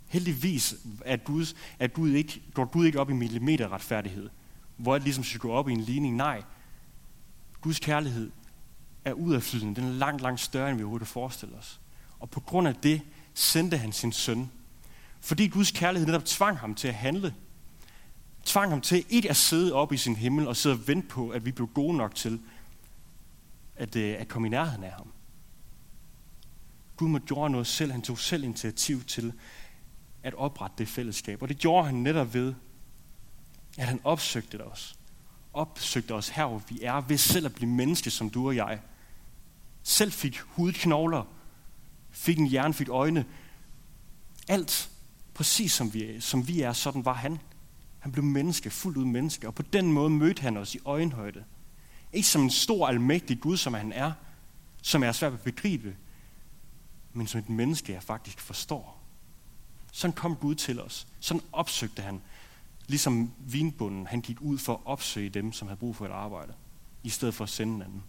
Heldigvis 0.09 0.75
er 1.05 1.17
Gud, 1.17 1.55
at 1.79 1.93
Gud 1.93 2.11
ikke, 2.11 2.43
går 2.55 2.65
Gud 2.65 2.87
ikke 2.87 3.01
op 3.01 3.11
i 3.11 3.15
millimeter 3.15 3.73
retfærdighed, 3.73 4.31
hvor 4.77 4.95
det 4.95 5.03
ligesom 5.03 5.25
skal 5.25 5.41
gå 5.41 5.53
op 5.53 5.69
i 5.69 5.73
en 5.73 5.81
ligning. 5.81 6.17
Nej, 6.17 6.43
Guds 7.61 7.79
kærlighed 7.79 8.31
er 9.05 9.13
udadflydende. 9.13 9.81
Den 9.81 9.89
er 9.89 9.93
langt, 9.93 10.23
langt 10.23 10.41
større, 10.41 10.71
end 10.71 10.77
vi 10.77 10.83
overhovedet 10.83 11.09
forestiller 11.09 11.59
os. 11.59 11.81
Og 12.19 12.31
på 12.31 12.41
grund 12.41 12.69
af 12.69 12.75
det 12.75 13.03
sendte 13.35 13.77
han 13.77 13.93
sin 13.93 14.13
søn. 14.13 14.51
Fordi 15.21 15.49
Guds 15.49 15.71
kærlighed 15.71 16.07
netop 16.07 16.25
tvang 16.25 16.59
ham 16.59 16.75
til 16.75 16.89
at 16.89 16.95
handle. 16.95 17.35
Tvang 18.45 18.71
ham 18.71 18.81
til 18.81 19.05
ikke 19.09 19.31
at 19.31 19.37
sidde 19.37 19.73
op 19.73 19.93
i 19.93 19.97
sin 19.97 20.17
himmel 20.17 20.49
og 20.49 20.57
sidde 20.57 20.77
og 20.77 20.89
vente 20.89 21.09
på, 21.09 21.31
at 21.31 21.45
vi 21.45 21.53
blev 21.53 21.69
gode 21.69 21.97
nok 21.97 22.15
til 22.15 22.41
at, 23.77 23.97
øh, 23.97 24.17
at 24.19 24.29
komme 24.29 24.49
i 24.49 24.51
nærheden 24.51 24.85
af 24.85 24.93
ham. 24.93 25.13
Gud 26.97 27.09
måtte 27.09 27.35
gøre 27.35 27.51
noget 27.51 27.67
selv. 27.67 27.93
Han 27.93 28.03
tog 28.03 28.19
selv 28.19 28.45
initiativ 28.45 29.05
til 29.05 29.33
at 30.23 30.35
oprette 30.35 30.75
det 30.79 30.89
fællesskab. 30.89 31.43
Og 31.43 31.49
det 31.49 31.59
gjorde 31.59 31.87
han 31.87 31.95
netop 31.95 32.35
ved, 32.35 32.55
at 33.79 33.87
han 33.87 34.01
opsøgte 34.05 34.65
os. 34.65 34.99
Opsøgte 35.53 36.15
os 36.15 36.29
her, 36.29 36.47
hvor 36.47 36.63
vi 36.69 36.83
er, 36.83 37.01
ved 37.01 37.19
selv 37.19 37.47
at 37.47 37.55
blive 37.55 37.71
menneske 37.71 38.11
som 38.11 38.31
du 38.31 38.47
og 38.47 38.57
jeg. 38.57 38.81
Selv 39.83 40.13
fik 40.13 40.39
hudknogler, 40.39 41.25
fik 42.11 42.39
en 42.39 42.47
hjerne, 42.47 42.75
fik 42.75 42.89
øjne. 42.89 43.25
Alt 44.49 44.91
præcis 45.35 45.73
som 45.73 45.95
vi, 45.95 46.21
som 46.21 46.49
vi 46.49 46.61
er, 46.61 46.73
sådan 46.73 47.05
var 47.05 47.15
han. 47.15 47.39
Han 47.99 48.13
blev 48.13 48.25
menneske, 48.25 48.71
fuldt 48.71 48.99
ud 48.99 49.05
menneske, 49.05 49.47
og 49.47 49.55
på 49.55 49.63
den 49.63 49.93
måde 49.93 50.11
mødte 50.11 50.43
han 50.43 50.57
os 50.57 50.75
i 50.75 50.79
øjenhøjde. 50.85 51.45
Ikke 52.13 52.29
som 52.29 52.43
en 52.43 52.51
stor, 52.51 52.89
almægtig 52.89 53.41
Gud, 53.41 53.57
som 53.57 53.75
han 53.75 53.93
er, 53.93 54.13
som 54.83 55.03
er 55.03 55.13
svært 55.13 55.33
at 55.33 55.41
begribe, 55.41 55.97
men 57.13 57.27
som 57.27 57.41
et 57.41 57.49
menneske, 57.49 57.93
jeg 57.93 58.03
faktisk 58.03 58.41
forstår. 58.41 59.01
Sådan 59.93 60.15
kom 60.15 60.37
Gud 60.37 60.55
til 60.55 60.81
os. 60.81 61.07
Sådan 61.21 61.43
opsøgte 61.53 62.03
han. 62.03 62.21
Ligesom 62.91 63.33
vinbunden, 63.39 64.07
han 64.07 64.21
gik 64.21 64.41
ud 64.41 64.59
for 64.59 64.75
at 64.75 64.81
opsøge 64.85 65.31
dem, 65.31 65.53
som 65.53 65.69
havde 65.69 65.79
brug 65.79 65.97
for 65.97 66.07
et 66.07 66.11
arbejde, 66.11 66.55
i 67.03 67.09
stedet 67.09 67.35
for 67.35 67.45
at 67.45 67.51
sende 67.51 67.75
en 67.75 67.83
anden. 67.83 68.03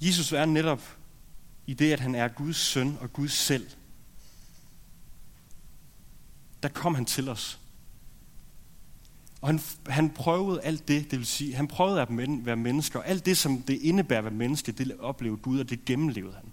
Jesus 0.00 0.32
er 0.32 0.44
netop 0.44 0.98
i 1.66 1.74
det, 1.74 1.92
at 1.92 2.00
han 2.00 2.14
er 2.14 2.28
Guds 2.28 2.56
søn 2.56 2.98
og 3.00 3.12
Gud 3.12 3.28
selv. 3.28 3.70
Der 6.62 6.68
kom 6.68 6.94
han 6.94 7.04
til 7.04 7.28
os 7.28 7.60
og 9.40 9.48
han, 9.48 9.60
han 9.88 10.10
prøvede 10.10 10.62
alt 10.62 10.88
det, 10.88 11.10
det 11.10 11.18
vil 11.18 11.26
sige, 11.26 11.54
han 11.54 11.68
prøvede 11.68 12.02
at 12.02 12.08
være 12.46 12.56
menneske, 12.56 12.98
og 12.98 13.08
alt 13.08 13.26
det, 13.26 13.36
som 13.36 13.62
det 13.62 13.74
indebærer 13.74 14.18
at 14.18 14.24
være 14.24 14.34
menneske, 14.34 14.72
det 14.72 14.96
oplevede 14.98 15.40
Gud, 15.42 15.60
og 15.60 15.70
det 15.70 15.84
gennemlevede 15.84 16.34
han. 16.34 16.52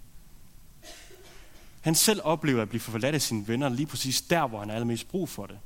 Han 1.84 1.96
selv 1.96 2.22
oplever 2.24 2.62
at 2.62 2.70
blive 2.70 2.82
forladt 2.82 3.16
af 3.16 3.22
sine 3.22 3.48
venner 3.48 3.70
lige 3.70 3.88
præcis 3.88 4.22
der, 4.22 4.48
hvor 4.48 4.60
han 4.60 4.70
har 4.70 4.76
allermest 4.76 5.08
brug 5.08 5.30
for 5.30 5.46
det. 5.46 5.60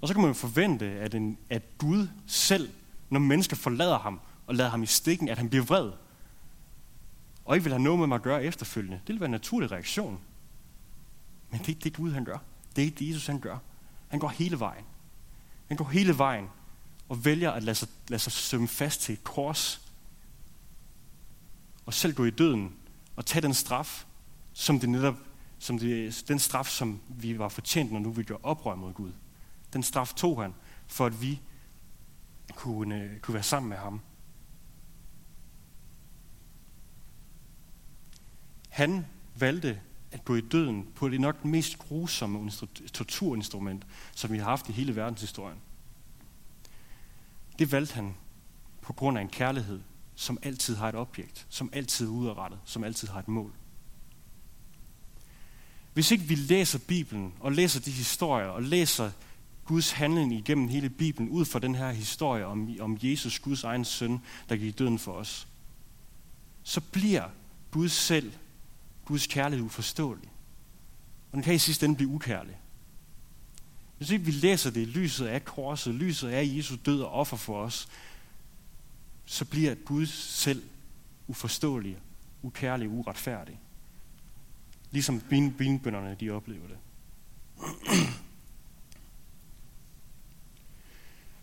Og 0.00 0.08
så 0.08 0.14
kan 0.14 0.20
man 0.20 0.30
jo 0.30 0.34
forvente, 0.34 0.86
at, 0.86 1.14
en, 1.14 1.38
at 1.50 1.78
Gud 1.78 2.08
selv, 2.26 2.72
når 3.10 3.20
mennesker 3.20 3.56
forlader 3.56 3.98
ham 3.98 4.20
og 4.46 4.54
lader 4.54 4.70
ham 4.70 4.82
i 4.82 4.86
stikken, 4.86 5.28
at 5.28 5.38
han 5.38 5.48
bliver 5.48 5.64
vred. 5.64 5.92
Og 7.44 7.56
ikke 7.56 7.64
vil 7.64 7.72
have 7.72 7.82
noget 7.82 7.98
med 7.98 8.06
mig 8.06 8.14
at 8.14 8.22
gøre 8.22 8.44
efterfølgende. 8.44 9.00
Det 9.06 9.12
vil 9.12 9.20
være 9.20 9.24
en 9.24 9.30
naturlig 9.30 9.70
reaktion. 9.70 10.20
Men 11.50 11.60
det 11.60 11.66
er 11.66 11.68
ikke 11.68 11.84
det 11.84 11.96
Gud, 11.96 12.12
han 12.12 12.24
gør. 12.24 12.38
Det 12.76 12.82
er 12.82 12.86
ikke 12.86 12.98
det, 12.98 13.08
Jesus, 13.08 13.26
han 13.26 13.40
gør. 13.40 13.58
Han 14.08 14.20
går 14.20 14.28
hele 14.28 14.60
vejen. 14.60 14.84
Han 15.66 15.76
går 15.76 15.84
hele 15.84 16.18
vejen 16.18 16.48
og 17.08 17.24
vælger 17.24 17.50
at 17.50 17.62
lade 17.62 17.74
sig, 17.74 17.88
lade 18.08 18.22
sig 18.22 18.32
sømme 18.32 18.68
fast 18.68 19.00
til 19.00 19.12
et 19.12 19.24
kors. 19.24 19.80
Og 21.86 21.94
selv 21.94 22.14
gå 22.14 22.24
i 22.24 22.30
døden 22.30 22.74
og 23.16 23.26
tage 23.26 23.42
den 23.42 23.54
straf, 23.54 24.04
som 24.54 24.80
det 24.80 24.88
netop, 24.88 25.16
som 25.58 25.78
det, 25.78 26.24
den 26.28 26.38
straf, 26.38 26.66
som 26.66 27.00
vi 27.08 27.38
var 27.38 27.48
fortjent, 27.48 27.92
når 27.92 28.00
nu 28.00 28.10
vi 28.10 28.22
gjorde 28.22 28.44
oprør 28.44 28.74
mod 28.74 28.92
Gud. 28.92 29.12
Den 29.72 29.82
straf 29.82 30.12
tog 30.14 30.42
han, 30.42 30.54
for 30.86 31.06
at 31.06 31.22
vi 31.22 31.40
kunne, 32.54 33.00
øh, 33.00 33.20
kunne 33.20 33.34
være 33.34 33.42
sammen 33.42 33.68
med 33.68 33.76
ham. 33.76 34.00
Han 38.68 39.06
valgte 39.34 39.80
at 40.12 40.24
gå 40.24 40.34
i 40.34 40.40
døden 40.40 40.88
på 40.94 41.08
det 41.08 41.20
nok 41.20 41.44
mest 41.44 41.78
grusomme 41.78 42.50
torturinstrument, 42.92 43.86
som 44.14 44.32
vi 44.32 44.38
har 44.38 44.44
haft 44.44 44.68
i 44.68 44.72
hele 44.72 44.96
verdenshistorien. 44.96 45.58
Det 47.58 47.72
valgte 47.72 47.94
han 47.94 48.14
på 48.80 48.92
grund 48.92 49.18
af 49.18 49.22
en 49.22 49.28
kærlighed, 49.28 49.80
som 50.14 50.38
altid 50.42 50.76
har 50.76 50.88
et 50.88 50.94
objekt, 50.94 51.46
som 51.48 51.70
altid 51.72 52.06
er 52.06 52.10
udrettet, 52.10 52.60
som 52.64 52.84
altid 52.84 53.08
har 53.08 53.18
et 53.18 53.28
mål. 53.28 53.52
Hvis 55.94 56.10
ikke 56.10 56.24
vi 56.24 56.34
læser 56.34 56.78
Bibelen 56.78 57.32
og 57.40 57.52
læser 57.52 57.80
de 57.80 57.90
historier 57.90 58.46
og 58.46 58.62
læser 58.62 59.10
Guds 59.64 59.90
handling 59.90 60.32
igennem 60.32 60.68
hele 60.68 60.90
Bibelen 60.90 61.28
ud 61.28 61.44
fra 61.44 61.58
den 61.58 61.74
her 61.74 61.92
historie 61.92 62.46
om, 62.46 62.76
om 62.80 62.98
Jesus, 63.02 63.38
Guds 63.38 63.64
egen 63.64 63.84
søn, 63.84 64.20
der 64.48 64.56
gik 64.56 64.66
i 64.66 64.70
døden 64.70 64.98
for 64.98 65.12
os, 65.12 65.48
så 66.62 66.80
bliver 66.80 67.28
Gud 67.70 67.88
selv, 67.88 68.32
Guds 69.04 69.26
kærlighed 69.26 69.66
uforståelig. 69.66 70.28
Og 71.30 71.36
den 71.36 71.42
kan 71.42 71.54
i 71.54 71.58
sidste 71.58 71.86
ende 71.86 71.96
blive 71.96 72.10
ukærlig. 72.10 72.56
Hvis 73.98 74.10
ikke 74.10 74.24
vi 74.24 74.30
læser 74.30 74.70
det 74.70 74.80
i 74.80 74.84
lyset 74.84 75.26
af 75.26 75.44
korset, 75.44 75.94
lyset 75.94 76.28
af 76.28 76.50
Jesus 76.56 76.78
død 76.86 77.00
og 77.00 77.12
offer 77.12 77.36
for 77.36 77.62
os, 77.62 77.88
så 79.24 79.44
bliver 79.44 79.74
Gud 79.74 80.06
selv 80.06 80.62
uforståelig, 81.28 81.96
ukærlig, 82.42 82.88
uretfærdig. 82.88 83.58
Ligesom 84.94 85.22
vinbønderne 85.30 86.16
de 86.20 86.30
oplever 86.30 86.66
det. 86.68 86.78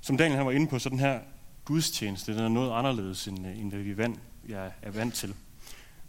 Som 0.02 0.18
Daniel 0.18 0.38
han 0.38 0.46
var 0.46 0.52
inde 0.52 0.68
på, 0.68 0.80
så 0.80 0.90
den 0.90 1.00
her 1.00 1.20
gudstjeneste, 1.66 2.34
den 2.34 2.44
er 2.44 2.50
noget 2.50 2.72
anderledes, 2.72 3.28
end, 3.28 3.48
øh, 3.48 3.60
end 3.60 3.70
hvad 3.72 3.82
vi 3.82 3.98
vand, 3.98 4.18
jeg 4.48 4.72
er 4.82 4.92
vant 4.92 5.14
til. 5.14 5.36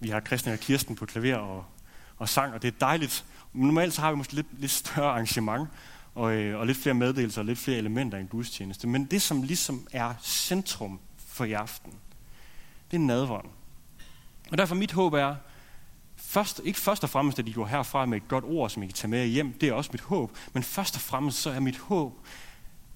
Vi 0.01 0.09
har 0.09 0.21
Christian 0.21 0.53
og 0.53 0.59
Kirsten 0.59 0.97
på 0.97 1.07
klaver 1.07 1.37
og, 1.37 1.65
og 2.17 2.29
sang, 2.29 2.55
og 2.55 2.63
det 2.63 2.69
er 2.75 2.79
dejligt. 2.81 3.25
Normalt 3.53 3.95
så 3.95 4.01
har 4.01 4.11
vi 4.11 4.17
måske 4.17 4.35
lidt, 4.35 4.61
lidt 4.61 4.73
større 4.73 5.11
arrangement, 5.11 5.69
og, 6.15 6.33
øh, 6.33 6.61
og 6.61 6.67
lidt 6.67 6.79
flere 6.79 6.95
meddelelser 6.95 7.41
og 7.41 7.47
lidt 7.47 7.59
flere 7.59 7.79
elementer 7.79 8.19
i 8.19 8.21
en 8.21 8.27
gudstjeneste. 8.27 8.89
Men 8.89 9.05
det, 9.05 9.23
som 9.23 9.43
ligesom 9.43 9.87
er 9.93 10.15
centrum 10.23 11.01
for 11.17 11.45
i 11.45 11.53
aften, 11.53 11.93
det 12.91 12.97
er 12.97 13.01
nadvånd. 13.01 13.49
Og 14.51 14.59
derfor 14.59 14.75
mit 14.75 14.93
håb 14.93 15.13
er, 15.13 15.37
først, 16.33 16.61
ikke 16.65 16.79
først 16.79 17.05
og 17.05 17.11
fremmest, 17.11 17.39
at 17.39 17.49
I 17.49 17.53
går 17.53 17.67
herfra 17.67 18.07
med 18.07 18.17
et 18.17 18.29
godt 18.29 18.45
ord, 18.45 18.71
som 18.71 18.83
I 18.83 18.87
kan 18.87 18.95
tage 18.95 19.11
med 19.11 19.27
hjem, 19.27 19.53
det 19.53 19.69
er 19.69 19.73
også 19.73 19.91
mit 19.93 20.01
håb, 20.01 20.37
men 20.53 20.63
først 20.63 20.95
og 20.95 21.01
fremmest 21.01 21.39
så 21.39 21.51
er 21.51 21.61
mit 21.61 21.79
håb, 21.79 22.27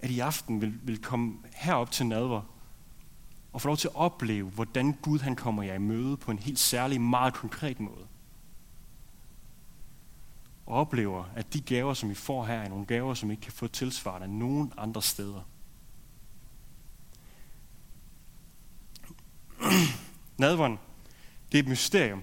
at 0.01 0.11
i 0.11 0.19
aften 0.19 0.61
vil, 0.61 0.75
vil 0.83 1.03
komme 1.03 1.35
herop 1.55 1.91
til 1.91 2.07
nadver 2.07 2.43
og 3.53 3.61
få 3.61 3.69
lov 3.69 3.77
til 3.77 3.89
at 3.89 3.95
opleve, 3.95 4.51
hvordan 4.51 4.93
Gud 4.93 5.19
han 5.19 5.37
kommer 5.37 5.63
jer 5.63 5.75
i 5.75 5.79
møde 5.79 6.17
på 6.17 6.31
en 6.31 6.39
helt 6.39 6.59
særlig, 6.59 7.01
meget 7.01 7.35
konkret 7.35 7.81
måde. 7.81 8.07
Og 10.67 10.75
oplever, 10.75 11.25
at 11.35 11.53
de 11.53 11.61
gaver, 11.61 11.95
som 11.95 12.11
I 12.11 12.15
får 12.15 12.45
her, 12.45 12.55
er 12.55 12.69
nogle 12.69 12.87
gaver, 12.87 13.15
som 13.15 13.31
I 13.31 13.33
ikke 13.33 13.43
kan 13.43 13.53
få 13.53 13.67
tilsvarende 13.67 14.39
nogen 14.39 14.73
andre 14.77 15.03
steder. 15.03 15.41
Nadveren, 20.39 20.79
det 21.53 21.59
er 21.59 21.63
et 21.63 21.69
mysterium, 21.69 22.23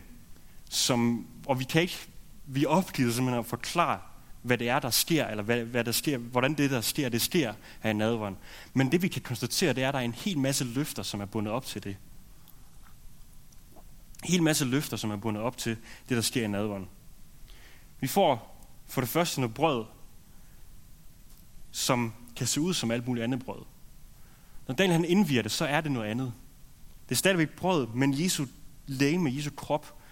som, 0.73 1.27
og 1.47 1.59
vi 1.59 1.63
kan 1.63 1.81
ikke, 1.81 1.97
vi 2.45 2.63
er 2.63 2.67
opgivet 2.67 3.13
simpelthen 3.13 3.39
at 3.39 3.45
forklare, 3.45 3.99
hvad 4.41 4.57
det 4.57 4.69
er, 4.69 4.79
der 4.79 4.89
sker, 4.89 5.27
eller 5.27 5.43
hvad, 5.43 5.63
hvad 5.63 5.83
der 5.83 5.91
sker, 5.91 6.17
hvordan 6.17 6.53
det, 6.53 6.71
der 6.71 6.81
sker, 6.81 7.09
det 7.09 7.21
sker 7.21 7.53
her 7.81 7.89
i 7.89 7.93
nadveren. 7.93 8.38
Men 8.73 8.91
det, 8.91 9.01
vi 9.01 9.07
kan 9.07 9.21
konstatere, 9.21 9.73
det 9.73 9.83
er, 9.83 9.88
at 9.88 9.93
der 9.93 9.99
er 9.99 10.03
en 10.03 10.13
hel 10.13 10.38
masse 10.38 10.63
løfter, 10.63 11.03
som 11.03 11.21
er 11.21 11.25
bundet 11.25 11.53
op 11.53 11.65
til 11.65 11.83
det. 11.83 11.97
En 14.23 14.29
hel 14.29 14.43
masse 14.43 14.65
løfter, 14.65 14.97
som 14.97 15.12
er 15.12 15.15
bundet 15.15 15.43
op 15.43 15.57
til 15.57 15.77
det, 16.09 16.15
der 16.15 16.21
sker 16.21 16.43
i 16.43 16.47
nadveren. 16.47 16.88
Vi 17.99 18.07
får 18.07 18.65
for 18.88 19.01
det 19.01 19.09
første 19.09 19.41
noget 19.41 19.53
brød, 19.53 19.86
som 21.71 22.13
kan 22.36 22.47
se 22.47 22.62
ud 22.62 22.73
som 22.73 22.91
alt 22.91 23.07
muligt 23.07 23.23
andet 23.23 23.45
brød. 23.45 23.62
Når 24.67 24.75
Daniel 24.75 24.93
han 24.93 25.05
indviger 25.05 25.41
det, 25.41 25.51
så 25.51 25.65
er 25.65 25.81
det 25.81 25.91
noget 25.91 26.09
andet. 26.09 26.33
Det 27.09 27.15
er 27.15 27.19
stadigvæk 27.19 27.49
brød, 27.49 27.88
men 27.88 28.23
Jesu 28.23 28.45
læge 28.88 29.36
Jesu 29.36 29.51
krop, 29.55 30.02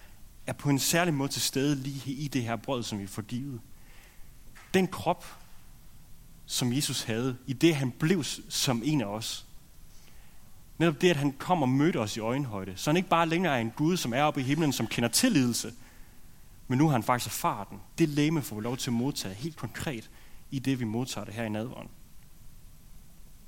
er 0.48 0.54
på 0.54 0.70
en 0.70 0.80
særlig 0.80 1.14
måde 1.14 1.32
til 1.32 1.42
stede 1.42 1.76
lige 1.76 2.12
i 2.12 2.28
det 2.28 2.44
her 2.44 2.56
brød, 2.56 2.84
som 2.84 3.00
vi 3.00 3.08
får 3.08 3.22
givet. 3.22 3.62
Den 4.74 4.88
krop, 4.88 5.26
som 6.46 6.74
Jesus 6.74 7.04
havde, 7.04 7.38
i 7.48 7.54
det 7.54 7.76
han 7.76 7.92
blev 7.92 8.24
som 8.50 8.82
en 8.86 9.02
af 9.02 9.06
os. 9.06 9.46
Netop 10.78 11.02
det, 11.02 11.10
at 11.10 11.16
han 11.16 11.32
kom 11.32 11.62
og 11.62 11.70
mødte 11.70 11.98
os 11.98 12.18
i 12.18 12.20
øjenhøjde. 12.20 12.74
Så 12.76 12.90
han 12.90 12.98
ikke 12.98 13.10
bare 13.10 13.30
længere 13.30 13.56
er 13.56 13.62
en 13.62 13.72
Gud, 13.72 13.98
som 13.98 14.14
er 14.14 14.24
oppe 14.24 14.42
i 14.42 14.44
himlen, 14.44 14.74
som 14.74 14.88
kender 14.88 15.10
tillidelse, 15.10 15.74
men 16.68 16.78
nu 16.78 16.86
har 16.86 16.92
han 16.92 17.04
faktisk 17.04 17.28
erfaret 17.28 17.70
den. 17.70 17.80
Det 17.98 18.10
læme 18.10 18.42
får 18.42 18.56
vi 18.56 18.62
lov 18.62 18.78
til 18.78 18.90
at 18.90 18.94
modtage 18.94 19.34
helt 19.34 19.56
konkret 19.56 20.10
i 20.52 20.60
det, 20.60 20.80
vi 20.80 20.86
modtager 20.86 21.26
det 21.26 21.34
her 21.34 21.44
i 21.44 21.50
nadvåren. 21.50 21.88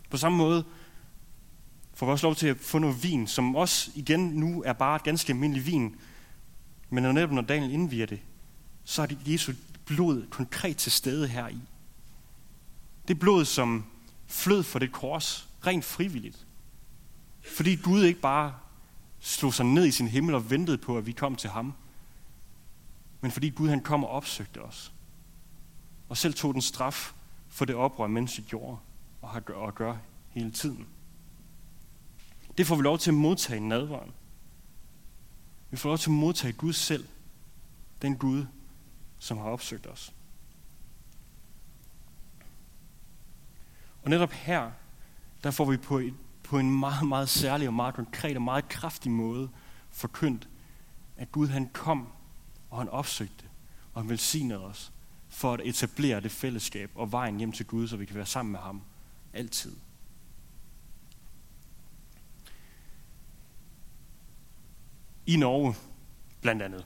På 0.10 0.18
samme 0.18 0.38
måde 0.38 0.66
får 1.94 2.06
vi 2.06 2.12
også 2.12 2.28
lov 2.28 2.36
til 2.36 2.48
at 2.48 2.58
få 2.58 2.80
noget 2.80 3.04
vin, 3.04 3.28
som 3.28 3.56
også 3.56 3.92
igen 3.96 4.20
nu 4.20 4.64
er 4.66 4.74
bare 4.74 4.96
et 4.96 5.04
ganske 5.04 5.34
almindelig 5.34 5.66
vin. 5.66 5.96
Men 6.94 7.04
når 7.04 7.12
netop 7.12 7.32
når 7.32 7.42
Daniel 7.42 7.72
indviger 7.72 8.06
det, 8.06 8.20
så 8.84 9.02
er 9.02 9.06
det 9.06 9.28
Jesu 9.28 9.54
blod 9.86 10.28
konkret 10.30 10.78
til 10.78 10.92
stede 10.92 11.28
her 11.28 11.48
i. 11.48 11.60
Det 13.08 13.20
blod, 13.20 13.46
som 13.46 13.86
flød 14.28 14.64
for 14.64 14.80
det 14.80 14.92
kors, 14.92 15.50
rent 15.68 15.86
frivilligt. 15.86 16.48
Fordi 17.56 17.76
Gud 17.76 18.04
ikke 18.04 18.20
bare 18.20 18.56
slog 19.20 19.54
sig 19.54 19.66
ned 19.66 19.86
i 19.86 19.92
sin 19.92 20.08
himmel 20.08 20.36
og 20.36 20.50
ventede 20.50 20.78
på, 20.78 20.98
at 20.98 21.06
vi 21.06 21.12
kom 21.12 21.36
til 21.36 21.50
ham. 21.50 21.74
Men 23.22 23.32
fordi 23.32 23.50
Gud 23.50 23.70
han 23.70 23.82
kom 23.82 24.04
og 24.04 24.10
opsøgte 24.10 24.62
os. 24.62 24.94
Og 26.10 26.18
selv 26.18 26.34
tog 26.34 26.54
den 26.54 26.62
straf 26.62 27.14
for 27.50 27.66
det 27.66 27.76
oprør, 27.76 28.08
mennesket 28.08 28.46
gjorde 28.46 28.78
og 29.22 29.30
har 29.30 29.40
gør, 29.40 29.56
og 29.56 29.76
gør 29.76 29.96
hele 30.30 30.52
tiden. 30.52 30.88
Det 32.58 32.68
får 32.68 32.76
vi 32.76 32.82
lov 32.82 32.98
til 32.98 33.12
at 33.12 33.16
modtage 33.16 33.58
i 33.58 33.64
nadvaren. 33.64 34.12
Vi 35.74 35.78
får 35.78 35.90
lov 35.90 35.98
til 35.98 36.10
at 36.10 36.14
modtage 36.14 36.54
Gud 36.54 36.74
selv. 36.74 37.08
Den 38.02 38.18
Gud, 38.18 38.46
som 39.20 39.38
har 39.38 39.46
opsøgt 39.46 39.88
os. 39.88 40.14
Og 44.04 44.10
netop 44.10 44.32
her, 44.32 44.72
der 45.44 45.52
får 45.52 45.66
vi 45.66 45.78
på, 45.78 46.00
et, 46.00 46.14
på 46.44 46.60
en 46.60 46.80
meget, 46.80 47.08
meget 47.08 47.30
særlig 47.30 47.68
og 47.68 47.74
meget 47.74 47.96
konkret 47.96 48.36
og 48.36 48.42
meget 48.42 48.70
kraftig 48.70 49.12
måde 49.12 49.50
forkyndt, 49.92 50.50
at 51.18 51.32
Gud 51.32 51.48
han 51.48 51.70
kom, 51.70 52.08
og 52.70 52.78
han 52.78 52.90
opsøgte, 52.90 53.46
og 53.94 54.02
han 54.02 54.10
velsignede 54.10 54.66
os, 54.66 54.92
for 55.30 55.54
at 55.54 55.62
etablere 55.64 56.22
det 56.22 56.32
fællesskab 56.32 56.92
og 56.96 57.12
vejen 57.12 57.38
hjem 57.38 57.52
til 57.52 57.66
Gud, 57.66 57.88
så 57.88 57.98
vi 57.98 58.06
kan 58.06 58.16
være 58.16 58.26
sammen 58.26 58.52
med 58.52 58.60
ham 58.60 58.82
altid. 59.34 59.76
I 65.28 65.38
Norge, 65.38 65.76
blandt 66.42 66.62
andet, 66.62 66.86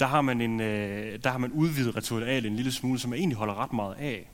der 0.00 0.06
har 0.06 0.20
man, 0.20 0.40
en, 0.40 0.60
øh, 0.60 1.18
der 1.24 1.30
har 1.30 1.38
man 1.38 1.52
udvidet 1.52 1.96
ritualet 1.96 2.46
en 2.46 2.56
lille 2.56 2.72
smule, 2.72 2.98
som 2.98 3.12
jeg 3.12 3.18
egentlig 3.18 3.38
holder 3.38 3.54
ret 3.54 3.72
meget 3.72 3.94
af. 3.94 4.30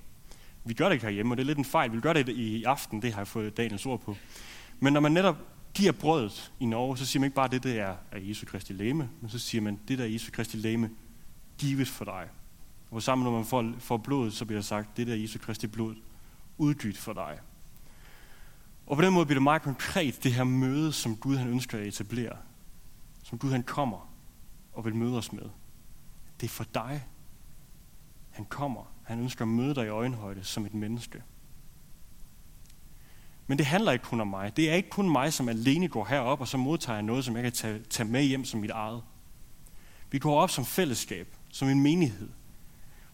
Vi 0.65 0.75
gør 0.75 0.85
det 0.85 0.93
ikke 0.93 1.07
herhjemme, 1.07 1.33
og 1.33 1.37
det 1.37 1.43
er 1.43 1.47
lidt 1.47 1.59
en 1.59 1.65
fejl. 1.65 1.93
Vi 1.93 2.01
gør 2.01 2.13
det 2.13 2.29
i 2.29 2.65
aften, 2.65 3.03
det 3.03 3.13
har 3.13 3.21
jeg 3.21 3.29
fået 3.29 3.57
Daniels 3.57 3.87
ord 3.87 4.01
på. 4.01 4.17
Men 4.81 4.93
når 4.93 5.01
man 5.01 5.13
netop 5.13 5.37
giver 5.75 5.93
brødet 5.93 6.53
i 6.61 6.67
Norge, 6.67 6.99
så 6.99 7.07
siger 7.07 7.21
man 7.21 7.27
ikke 7.27 7.35
bare, 7.35 7.45
at 7.45 7.53
det 7.53 7.63
der 7.63 7.85
er, 8.13 8.19
Jesu 8.19 8.47
Kristi 8.47 8.73
læme, 8.73 9.09
men 9.21 9.31
så 9.31 9.39
siger 9.39 9.63
man, 9.63 9.81
det 9.89 9.99
der 9.99 10.05
er 10.05 10.09
Jesu 10.09 10.31
Kristi 10.33 10.57
læme, 10.57 10.91
givet 11.59 11.89
for 11.89 12.05
dig. 12.05 12.29
Og 12.91 13.03
sammen 13.03 13.25
når 13.25 13.33
man 13.33 13.45
får, 13.45 13.73
får 13.79 13.97
blodet, 13.97 14.33
så 14.33 14.45
bliver 14.45 14.61
der 14.61 14.65
sagt, 14.65 14.97
det 14.97 15.07
der 15.07 15.13
er 15.13 15.17
Jesu 15.17 15.39
Kristi 15.39 15.67
blod, 15.67 15.95
udgydt 16.59 16.99
for 16.99 17.13
dig. 17.13 17.39
Og 18.87 18.97
på 18.97 19.03
den 19.03 19.13
måde 19.13 19.27
bliver 19.27 19.37
det 19.37 19.43
meget 19.43 19.63
konkret, 19.63 20.25
det 20.25 20.33
her 20.33 20.45
møde, 20.45 20.93
som 20.93 21.17
Gud 21.17 21.37
han 21.37 21.49
ønsker 21.49 21.79
at 21.79 21.87
etablere. 21.87 22.37
Som 23.29 23.39
Gud 23.39 23.51
han 23.51 23.63
kommer 23.63 24.13
og 24.73 24.85
vil 24.85 24.95
møde 24.95 25.17
os 25.17 25.33
med. 25.33 25.51
Det 26.41 26.47
er 26.47 26.51
for 26.51 26.65
dig. 26.65 27.07
Han 28.31 28.45
kommer. 28.45 28.93
Han 29.03 29.21
ønsker 29.21 29.43
at 29.43 29.49
møde 29.49 29.75
dig 29.75 29.85
i 29.85 29.89
øjenhøjde 29.89 30.45
som 30.45 30.67
et 30.67 30.75
menneske. 30.75 31.23
Men 33.47 33.59
det 33.59 33.67
handler 33.67 33.93
ikke 33.93 34.05
kun 34.05 34.21
om 34.21 34.29
mig. 34.29 34.57
Det 34.57 34.71
er 34.71 34.75
ikke 34.75 34.91
kun 34.91 35.11
mig, 35.11 35.33
som 35.33 35.49
alene 35.49 35.89
går 35.89 36.05
herop, 36.05 36.41
og 36.41 36.49
så 36.49 36.57
modtager 36.57 36.97
jeg 36.97 37.03
noget, 37.03 37.25
som 37.25 37.35
jeg 37.35 37.43
kan 37.43 37.53
tage, 37.53 37.83
tage 37.91 38.09
med 38.09 38.25
hjem 38.25 38.45
som 38.45 38.61
mit 38.61 38.71
eget. 38.71 39.03
Vi 40.11 40.19
går 40.19 40.41
op 40.41 40.51
som 40.51 40.65
fællesskab, 40.65 41.37
som 41.53 41.69
en 41.69 41.83
menighed, 41.83 42.29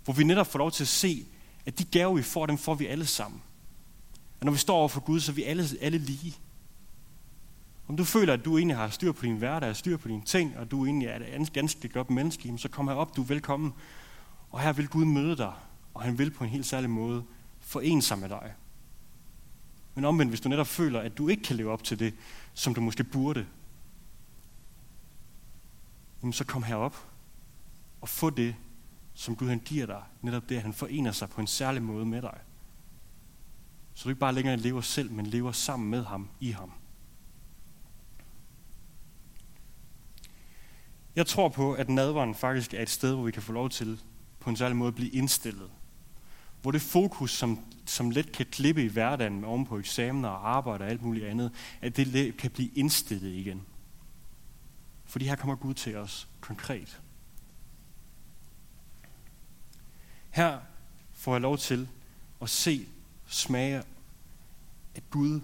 Hvor 0.04 0.14
vi 0.14 0.24
netop 0.24 0.46
får 0.46 0.58
lov 0.58 0.70
til 0.70 0.84
at 0.84 0.88
se, 0.88 1.26
at 1.66 1.78
de 1.78 1.84
gaver, 1.84 2.14
vi 2.14 2.22
får, 2.22 2.46
dem 2.46 2.58
får 2.58 2.74
vi 2.74 2.86
alle 2.86 3.06
sammen. 3.06 3.42
Og 4.40 4.44
når 4.44 4.52
vi 4.52 4.58
står 4.58 4.76
over 4.76 4.88
for 4.88 5.00
Gud, 5.00 5.20
så 5.20 5.32
er 5.32 5.34
vi 5.34 5.42
alle, 5.42 5.64
alle 5.80 5.98
lige. 5.98 6.34
Om 7.88 7.96
du 7.96 8.04
føler, 8.04 8.32
at 8.32 8.44
du 8.44 8.58
egentlig 8.58 8.76
har 8.76 8.88
styr 8.88 9.12
på 9.12 9.26
din 9.26 9.36
hverdag, 9.36 9.76
styr 9.76 9.96
på 9.96 10.08
dine 10.08 10.22
ting, 10.22 10.56
og 10.56 10.70
du 10.70 10.86
egentlig 10.86 11.08
er 11.08 11.40
et 11.40 11.52
ganske 11.52 11.88
godt 11.88 12.10
menneske, 12.10 12.58
så 12.58 12.68
kom 12.68 12.88
herop, 12.88 13.16
du 13.16 13.22
er 13.22 13.26
velkommen. 13.26 13.74
Og 14.50 14.60
her 14.60 14.72
vil 14.72 14.88
Gud 14.88 15.04
møde 15.04 15.36
dig, 15.36 15.52
og 15.94 16.02
han 16.02 16.18
vil 16.18 16.30
på 16.30 16.44
en 16.44 16.50
helt 16.50 16.66
særlig 16.66 16.90
måde 16.90 17.24
forene 17.60 18.02
sig 18.02 18.18
med 18.18 18.28
dig. 18.28 18.54
Men 19.94 20.04
omvendt, 20.04 20.30
hvis 20.30 20.40
du 20.40 20.48
netop 20.48 20.66
føler, 20.66 21.00
at 21.00 21.18
du 21.18 21.28
ikke 21.28 21.42
kan 21.42 21.56
leve 21.56 21.72
op 21.72 21.84
til 21.84 21.98
det, 21.98 22.14
som 22.54 22.74
du 22.74 22.80
måske 22.80 23.04
burde, 23.04 23.46
så 26.32 26.44
kom 26.44 26.62
herop 26.62 26.96
og 28.00 28.08
få 28.08 28.30
det, 28.30 28.54
som 29.14 29.36
Gud 29.36 29.48
han 29.48 29.58
giver 29.64 29.86
dig. 29.86 30.02
Netop 30.22 30.48
det, 30.48 30.56
at 30.56 30.62
han 30.62 30.72
forener 30.72 31.12
sig 31.12 31.28
på 31.30 31.40
en 31.40 31.46
særlig 31.46 31.82
måde 31.82 32.06
med 32.06 32.22
dig. 32.22 32.38
Så 33.94 34.04
du 34.04 34.08
ikke 34.08 34.20
bare 34.20 34.32
længere 34.32 34.56
lever 34.56 34.80
selv, 34.80 35.12
men 35.12 35.26
lever 35.26 35.52
sammen 35.52 35.90
med 35.90 36.04
ham, 36.04 36.28
i 36.40 36.50
ham. 36.50 36.72
Jeg 41.16 41.26
tror 41.26 41.48
på, 41.48 41.72
at 41.72 41.88
nadveren 41.88 42.34
faktisk 42.34 42.74
er 42.74 42.82
et 42.82 42.90
sted, 42.90 43.14
hvor 43.14 43.24
vi 43.24 43.30
kan 43.30 43.42
få 43.42 43.52
lov 43.52 43.70
til 43.70 44.00
på 44.40 44.50
en 44.50 44.56
særlig 44.56 44.76
måde 44.76 44.88
at 44.88 44.94
blive 44.94 45.10
indstillet. 45.10 45.70
Hvor 46.62 46.70
det 46.70 46.82
fokus, 46.82 47.30
som, 47.30 47.64
som 47.86 48.10
let 48.10 48.32
kan 48.32 48.46
klippe 48.46 48.84
i 48.84 48.88
hverdagen 48.88 49.40
med 49.40 49.48
oven 49.48 49.66
på 49.66 49.78
eksamener 49.78 50.28
og 50.28 50.56
arbejde 50.56 50.84
og 50.84 50.90
alt 50.90 51.02
muligt 51.02 51.26
andet, 51.26 51.52
at 51.80 51.96
det 51.96 52.36
kan 52.36 52.50
blive 52.50 52.70
indstillet 52.74 53.32
igen. 53.32 53.62
Fordi 55.04 55.24
her 55.24 55.36
kommer 55.36 55.56
Gud 55.56 55.74
til 55.74 55.96
os 55.96 56.28
konkret. 56.40 57.00
Her 60.30 60.58
får 61.12 61.32
jeg 61.32 61.40
lov 61.40 61.58
til 61.58 61.88
at 62.42 62.50
se, 62.50 62.86
smage, 63.26 63.82
at 64.94 65.02
Gud, 65.10 65.40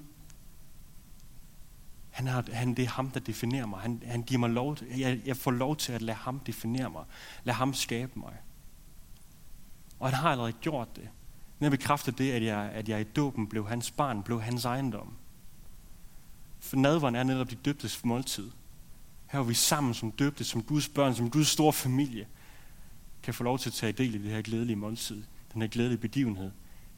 han 2.21 2.29
har, 2.29 2.45
han, 2.53 2.75
det 2.75 2.85
er 2.85 2.89
ham, 2.89 3.11
der 3.11 3.21
definerer 3.21 3.67
mig. 3.67 3.81
Han, 3.81 4.03
han 4.07 4.23
giver 4.23 4.39
mig 4.39 4.51
lov, 4.51 4.77
jeg, 4.97 5.21
jeg 5.27 5.37
får 5.37 5.51
lov 5.51 5.77
til 5.77 5.93
at 5.93 6.03
lade 6.03 6.17
ham 6.17 6.39
definere 6.39 6.91
mig. 6.91 7.05
Lad 7.45 7.55
ham 7.55 7.75
skabe 7.75 8.13
mig. 8.19 8.37
Og 9.99 10.09
han 10.09 10.19
har 10.19 10.31
allerede 10.31 10.53
gjort 10.53 10.97
det. 10.97 11.09
Når 11.59 11.71
bekræfter 11.71 12.13
det, 12.13 12.33
at 12.33 12.45
jeg, 12.45 12.59
at 12.59 12.89
jeg 12.89 13.01
i 13.01 13.05
dåben 13.05 13.47
blev 13.47 13.69
hans 13.69 13.91
barn, 13.91 14.23
blev 14.23 14.43
hans 14.43 14.65
ejendom. 14.65 15.17
For 16.61 16.77
nadveren 16.77 17.15
er 17.15 17.23
netop 17.23 17.51
de 17.51 17.55
døbtes 17.55 18.05
måltid. 18.05 18.51
Her 19.27 19.41
er 19.41 19.45
vi 19.45 19.55
sammen 19.55 19.95
som 19.95 20.13
døbte, 20.13 20.45
som 20.45 20.63
Guds 20.63 20.89
børn, 20.89 21.15
som 21.15 21.31
Guds 21.31 21.49
store 21.49 21.73
familie, 21.73 22.27
kan 23.23 23.35
få 23.35 23.45
lov 23.45 23.59
til 23.59 23.71
at 23.71 23.75
tage 23.75 23.93
del 23.93 24.15
i 24.15 24.19
det 24.19 24.31
her 24.31 24.43
glædelige 24.43 24.77
måltid, 24.77 25.23
den 25.53 25.63
her 25.63 25.69
glædelige 25.69 25.99
begivenhed, 25.99 26.51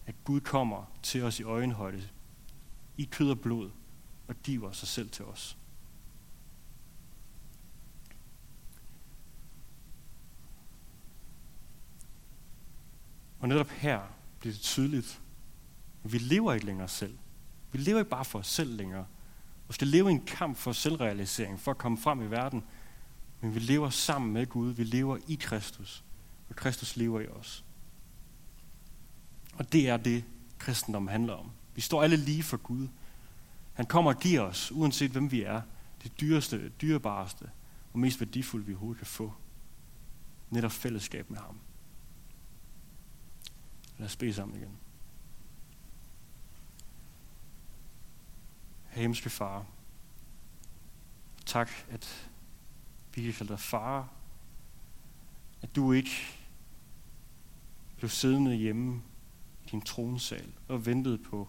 at 0.07 0.15
Gud 0.25 0.41
kommer 0.41 0.91
til 1.03 1.23
os 1.23 1.41
i 1.41 1.43
øjenhøjde, 1.43 2.09
i 2.97 3.05
kød 3.05 3.31
og 3.31 3.41
blod, 3.41 3.71
og 4.29 4.35
giver 4.43 4.73
sig 4.73 4.89
selv 4.89 5.11
til 5.11 5.25
os. 5.25 5.57
Og 13.41 13.49
netop 13.49 13.69
her 13.69 14.01
bliver 14.39 14.53
det 14.53 14.63
tydeligt, 14.63 15.21
at 16.05 16.13
vi 16.13 16.19
lever 16.19 16.53
ikke 16.53 16.67
længere 16.67 16.89
selv. 16.89 17.19
Vi 17.73 17.79
lever 17.79 17.99
ikke 17.99 18.11
bare 18.11 18.25
for 18.25 18.39
os 18.39 18.47
selv 18.47 18.77
længere. 18.77 19.07
Vi 19.69 19.75
skal 19.75 19.89
leve 19.89 20.11
en 20.11 20.27
kamp 20.27 20.57
for 20.57 20.73
selvrealisering, 20.73 21.61
for 21.61 21.71
at 21.71 21.79
komme 21.79 21.99
frem 21.99 22.23
i 22.23 22.27
verden. 22.27 22.65
Men 23.41 23.55
vi 23.55 23.61
lever 23.61 23.91
sammen 23.91 24.33
med 24.33 24.47
Gud. 24.47 24.73
Vi 24.73 24.85
lever 24.85 25.19
i 25.29 25.35
Kristus. 25.35 26.05
Og 26.49 26.57
Kristus 26.57 26.97
lever 26.97 27.21
i 27.21 27.27
os. 27.27 27.65
Og 29.55 29.73
det 29.73 29.89
er 29.89 29.97
det, 29.97 30.25
kristendom 30.59 31.09
handler 31.09 31.35
om. 31.35 31.51
Vi 31.75 31.81
står 31.81 32.03
alle 32.03 32.17
lige 32.17 32.43
for 32.43 32.57
Gud. 32.57 32.89
Han 33.73 33.87
kommer 33.87 34.15
og 34.15 34.21
giver 34.21 34.41
os, 34.41 34.73
uanset 34.73 35.11
hvem 35.11 35.31
vi 35.31 35.43
er, 35.43 35.63
det 36.03 36.21
dyreste, 36.21 36.69
dyrebareste 36.69 37.51
og 37.93 37.99
mest 37.99 38.21
værdifulde, 38.21 38.67
vi 38.67 38.73
overhovedet 38.73 38.99
kan 38.99 39.07
få. 39.07 39.33
Netop 40.51 40.73
fællesskab 40.73 41.31
med 41.31 41.39
ham. 41.39 41.59
Lad 43.99 44.07
os 44.07 44.17
bede 44.17 44.35
sammen 44.35 44.57
igen. 44.57 44.79
Himmelske 48.89 49.31
far, 49.31 49.67
tak, 51.47 51.71
at 51.91 52.31
vi 53.15 53.23
kan 53.23 53.33
kalde 53.33 53.53
dig 53.53 53.61
far, 53.61 54.09
at 55.63 55.77
du 55.77 55.93
ikke 55.93 56.11
blev 57.97 58.11
siddende 58.11 58.55
hjemme 58.55 59.03
i 59.65 59.69
din 59.71 59.81
tronsal 59.81 60.53
og 60.69 60.87
ventede 60.87 61.19
på, 61.19 61.49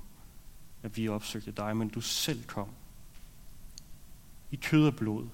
at 0.84 0.98
vi 0.98 1.08
opsøgte 1.08 1.52
dig, 1.52 1.78
men 1.78 1.90
du 1.90 2.02
selv 2.02 2.44
kom 2.44 2.70
i 4.52 4.56
kød 4.56 4.88
og 4.88 4.96
blod, 4.96 5.30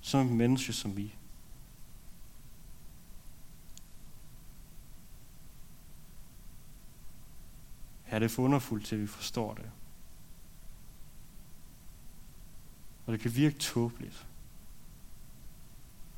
som 0.00 0.26
et 0.26 0.32
menneske 0.32 0.72
som 0.72 0.96
vi. 0.96 1.14
Her 8.04 8.16
er 8.16 8.18
det 8.18 8.30
for 8.30 8.42
underfuldt 8.42 8.86
til, 8.86 8.94
at 8.96 9.02
vi 9.02 9.06
forstår 9.06 9.54
det. 9.54 9.70
Og 13.06 13.12
det 13.12 13.20
kan 13.20 13.36
virke 13.36 13.58
tåbeligt. 13.58 14.26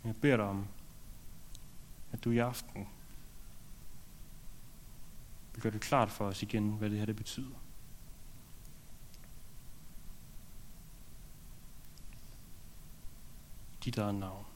Men 0.03 0.09
jeg 0.09 0.17
beder 0.17 0.37
dig 0.37 0.47
om, 0.47 0.67
at 2.13 2.25
du 2.25 2.31
i 2.31 2.39
aften 2.39 2.89
vil 5.55 5.63
gøre 5.63 5.73
det 5.73 5.81
klart 5.81 6.11
for 6.11 6.27
os 6.27 6.43
igen, 6.43 6.73
hvad 6.73 6.91
det 6.91 6.99
her 6.99 7.07
det 7.07 7.17
betyder. 7.17 7.64
Dit 13.85 13.97
eget 13.97 14.19
navn. 14.19 14.23
Amen. 14.23 14.54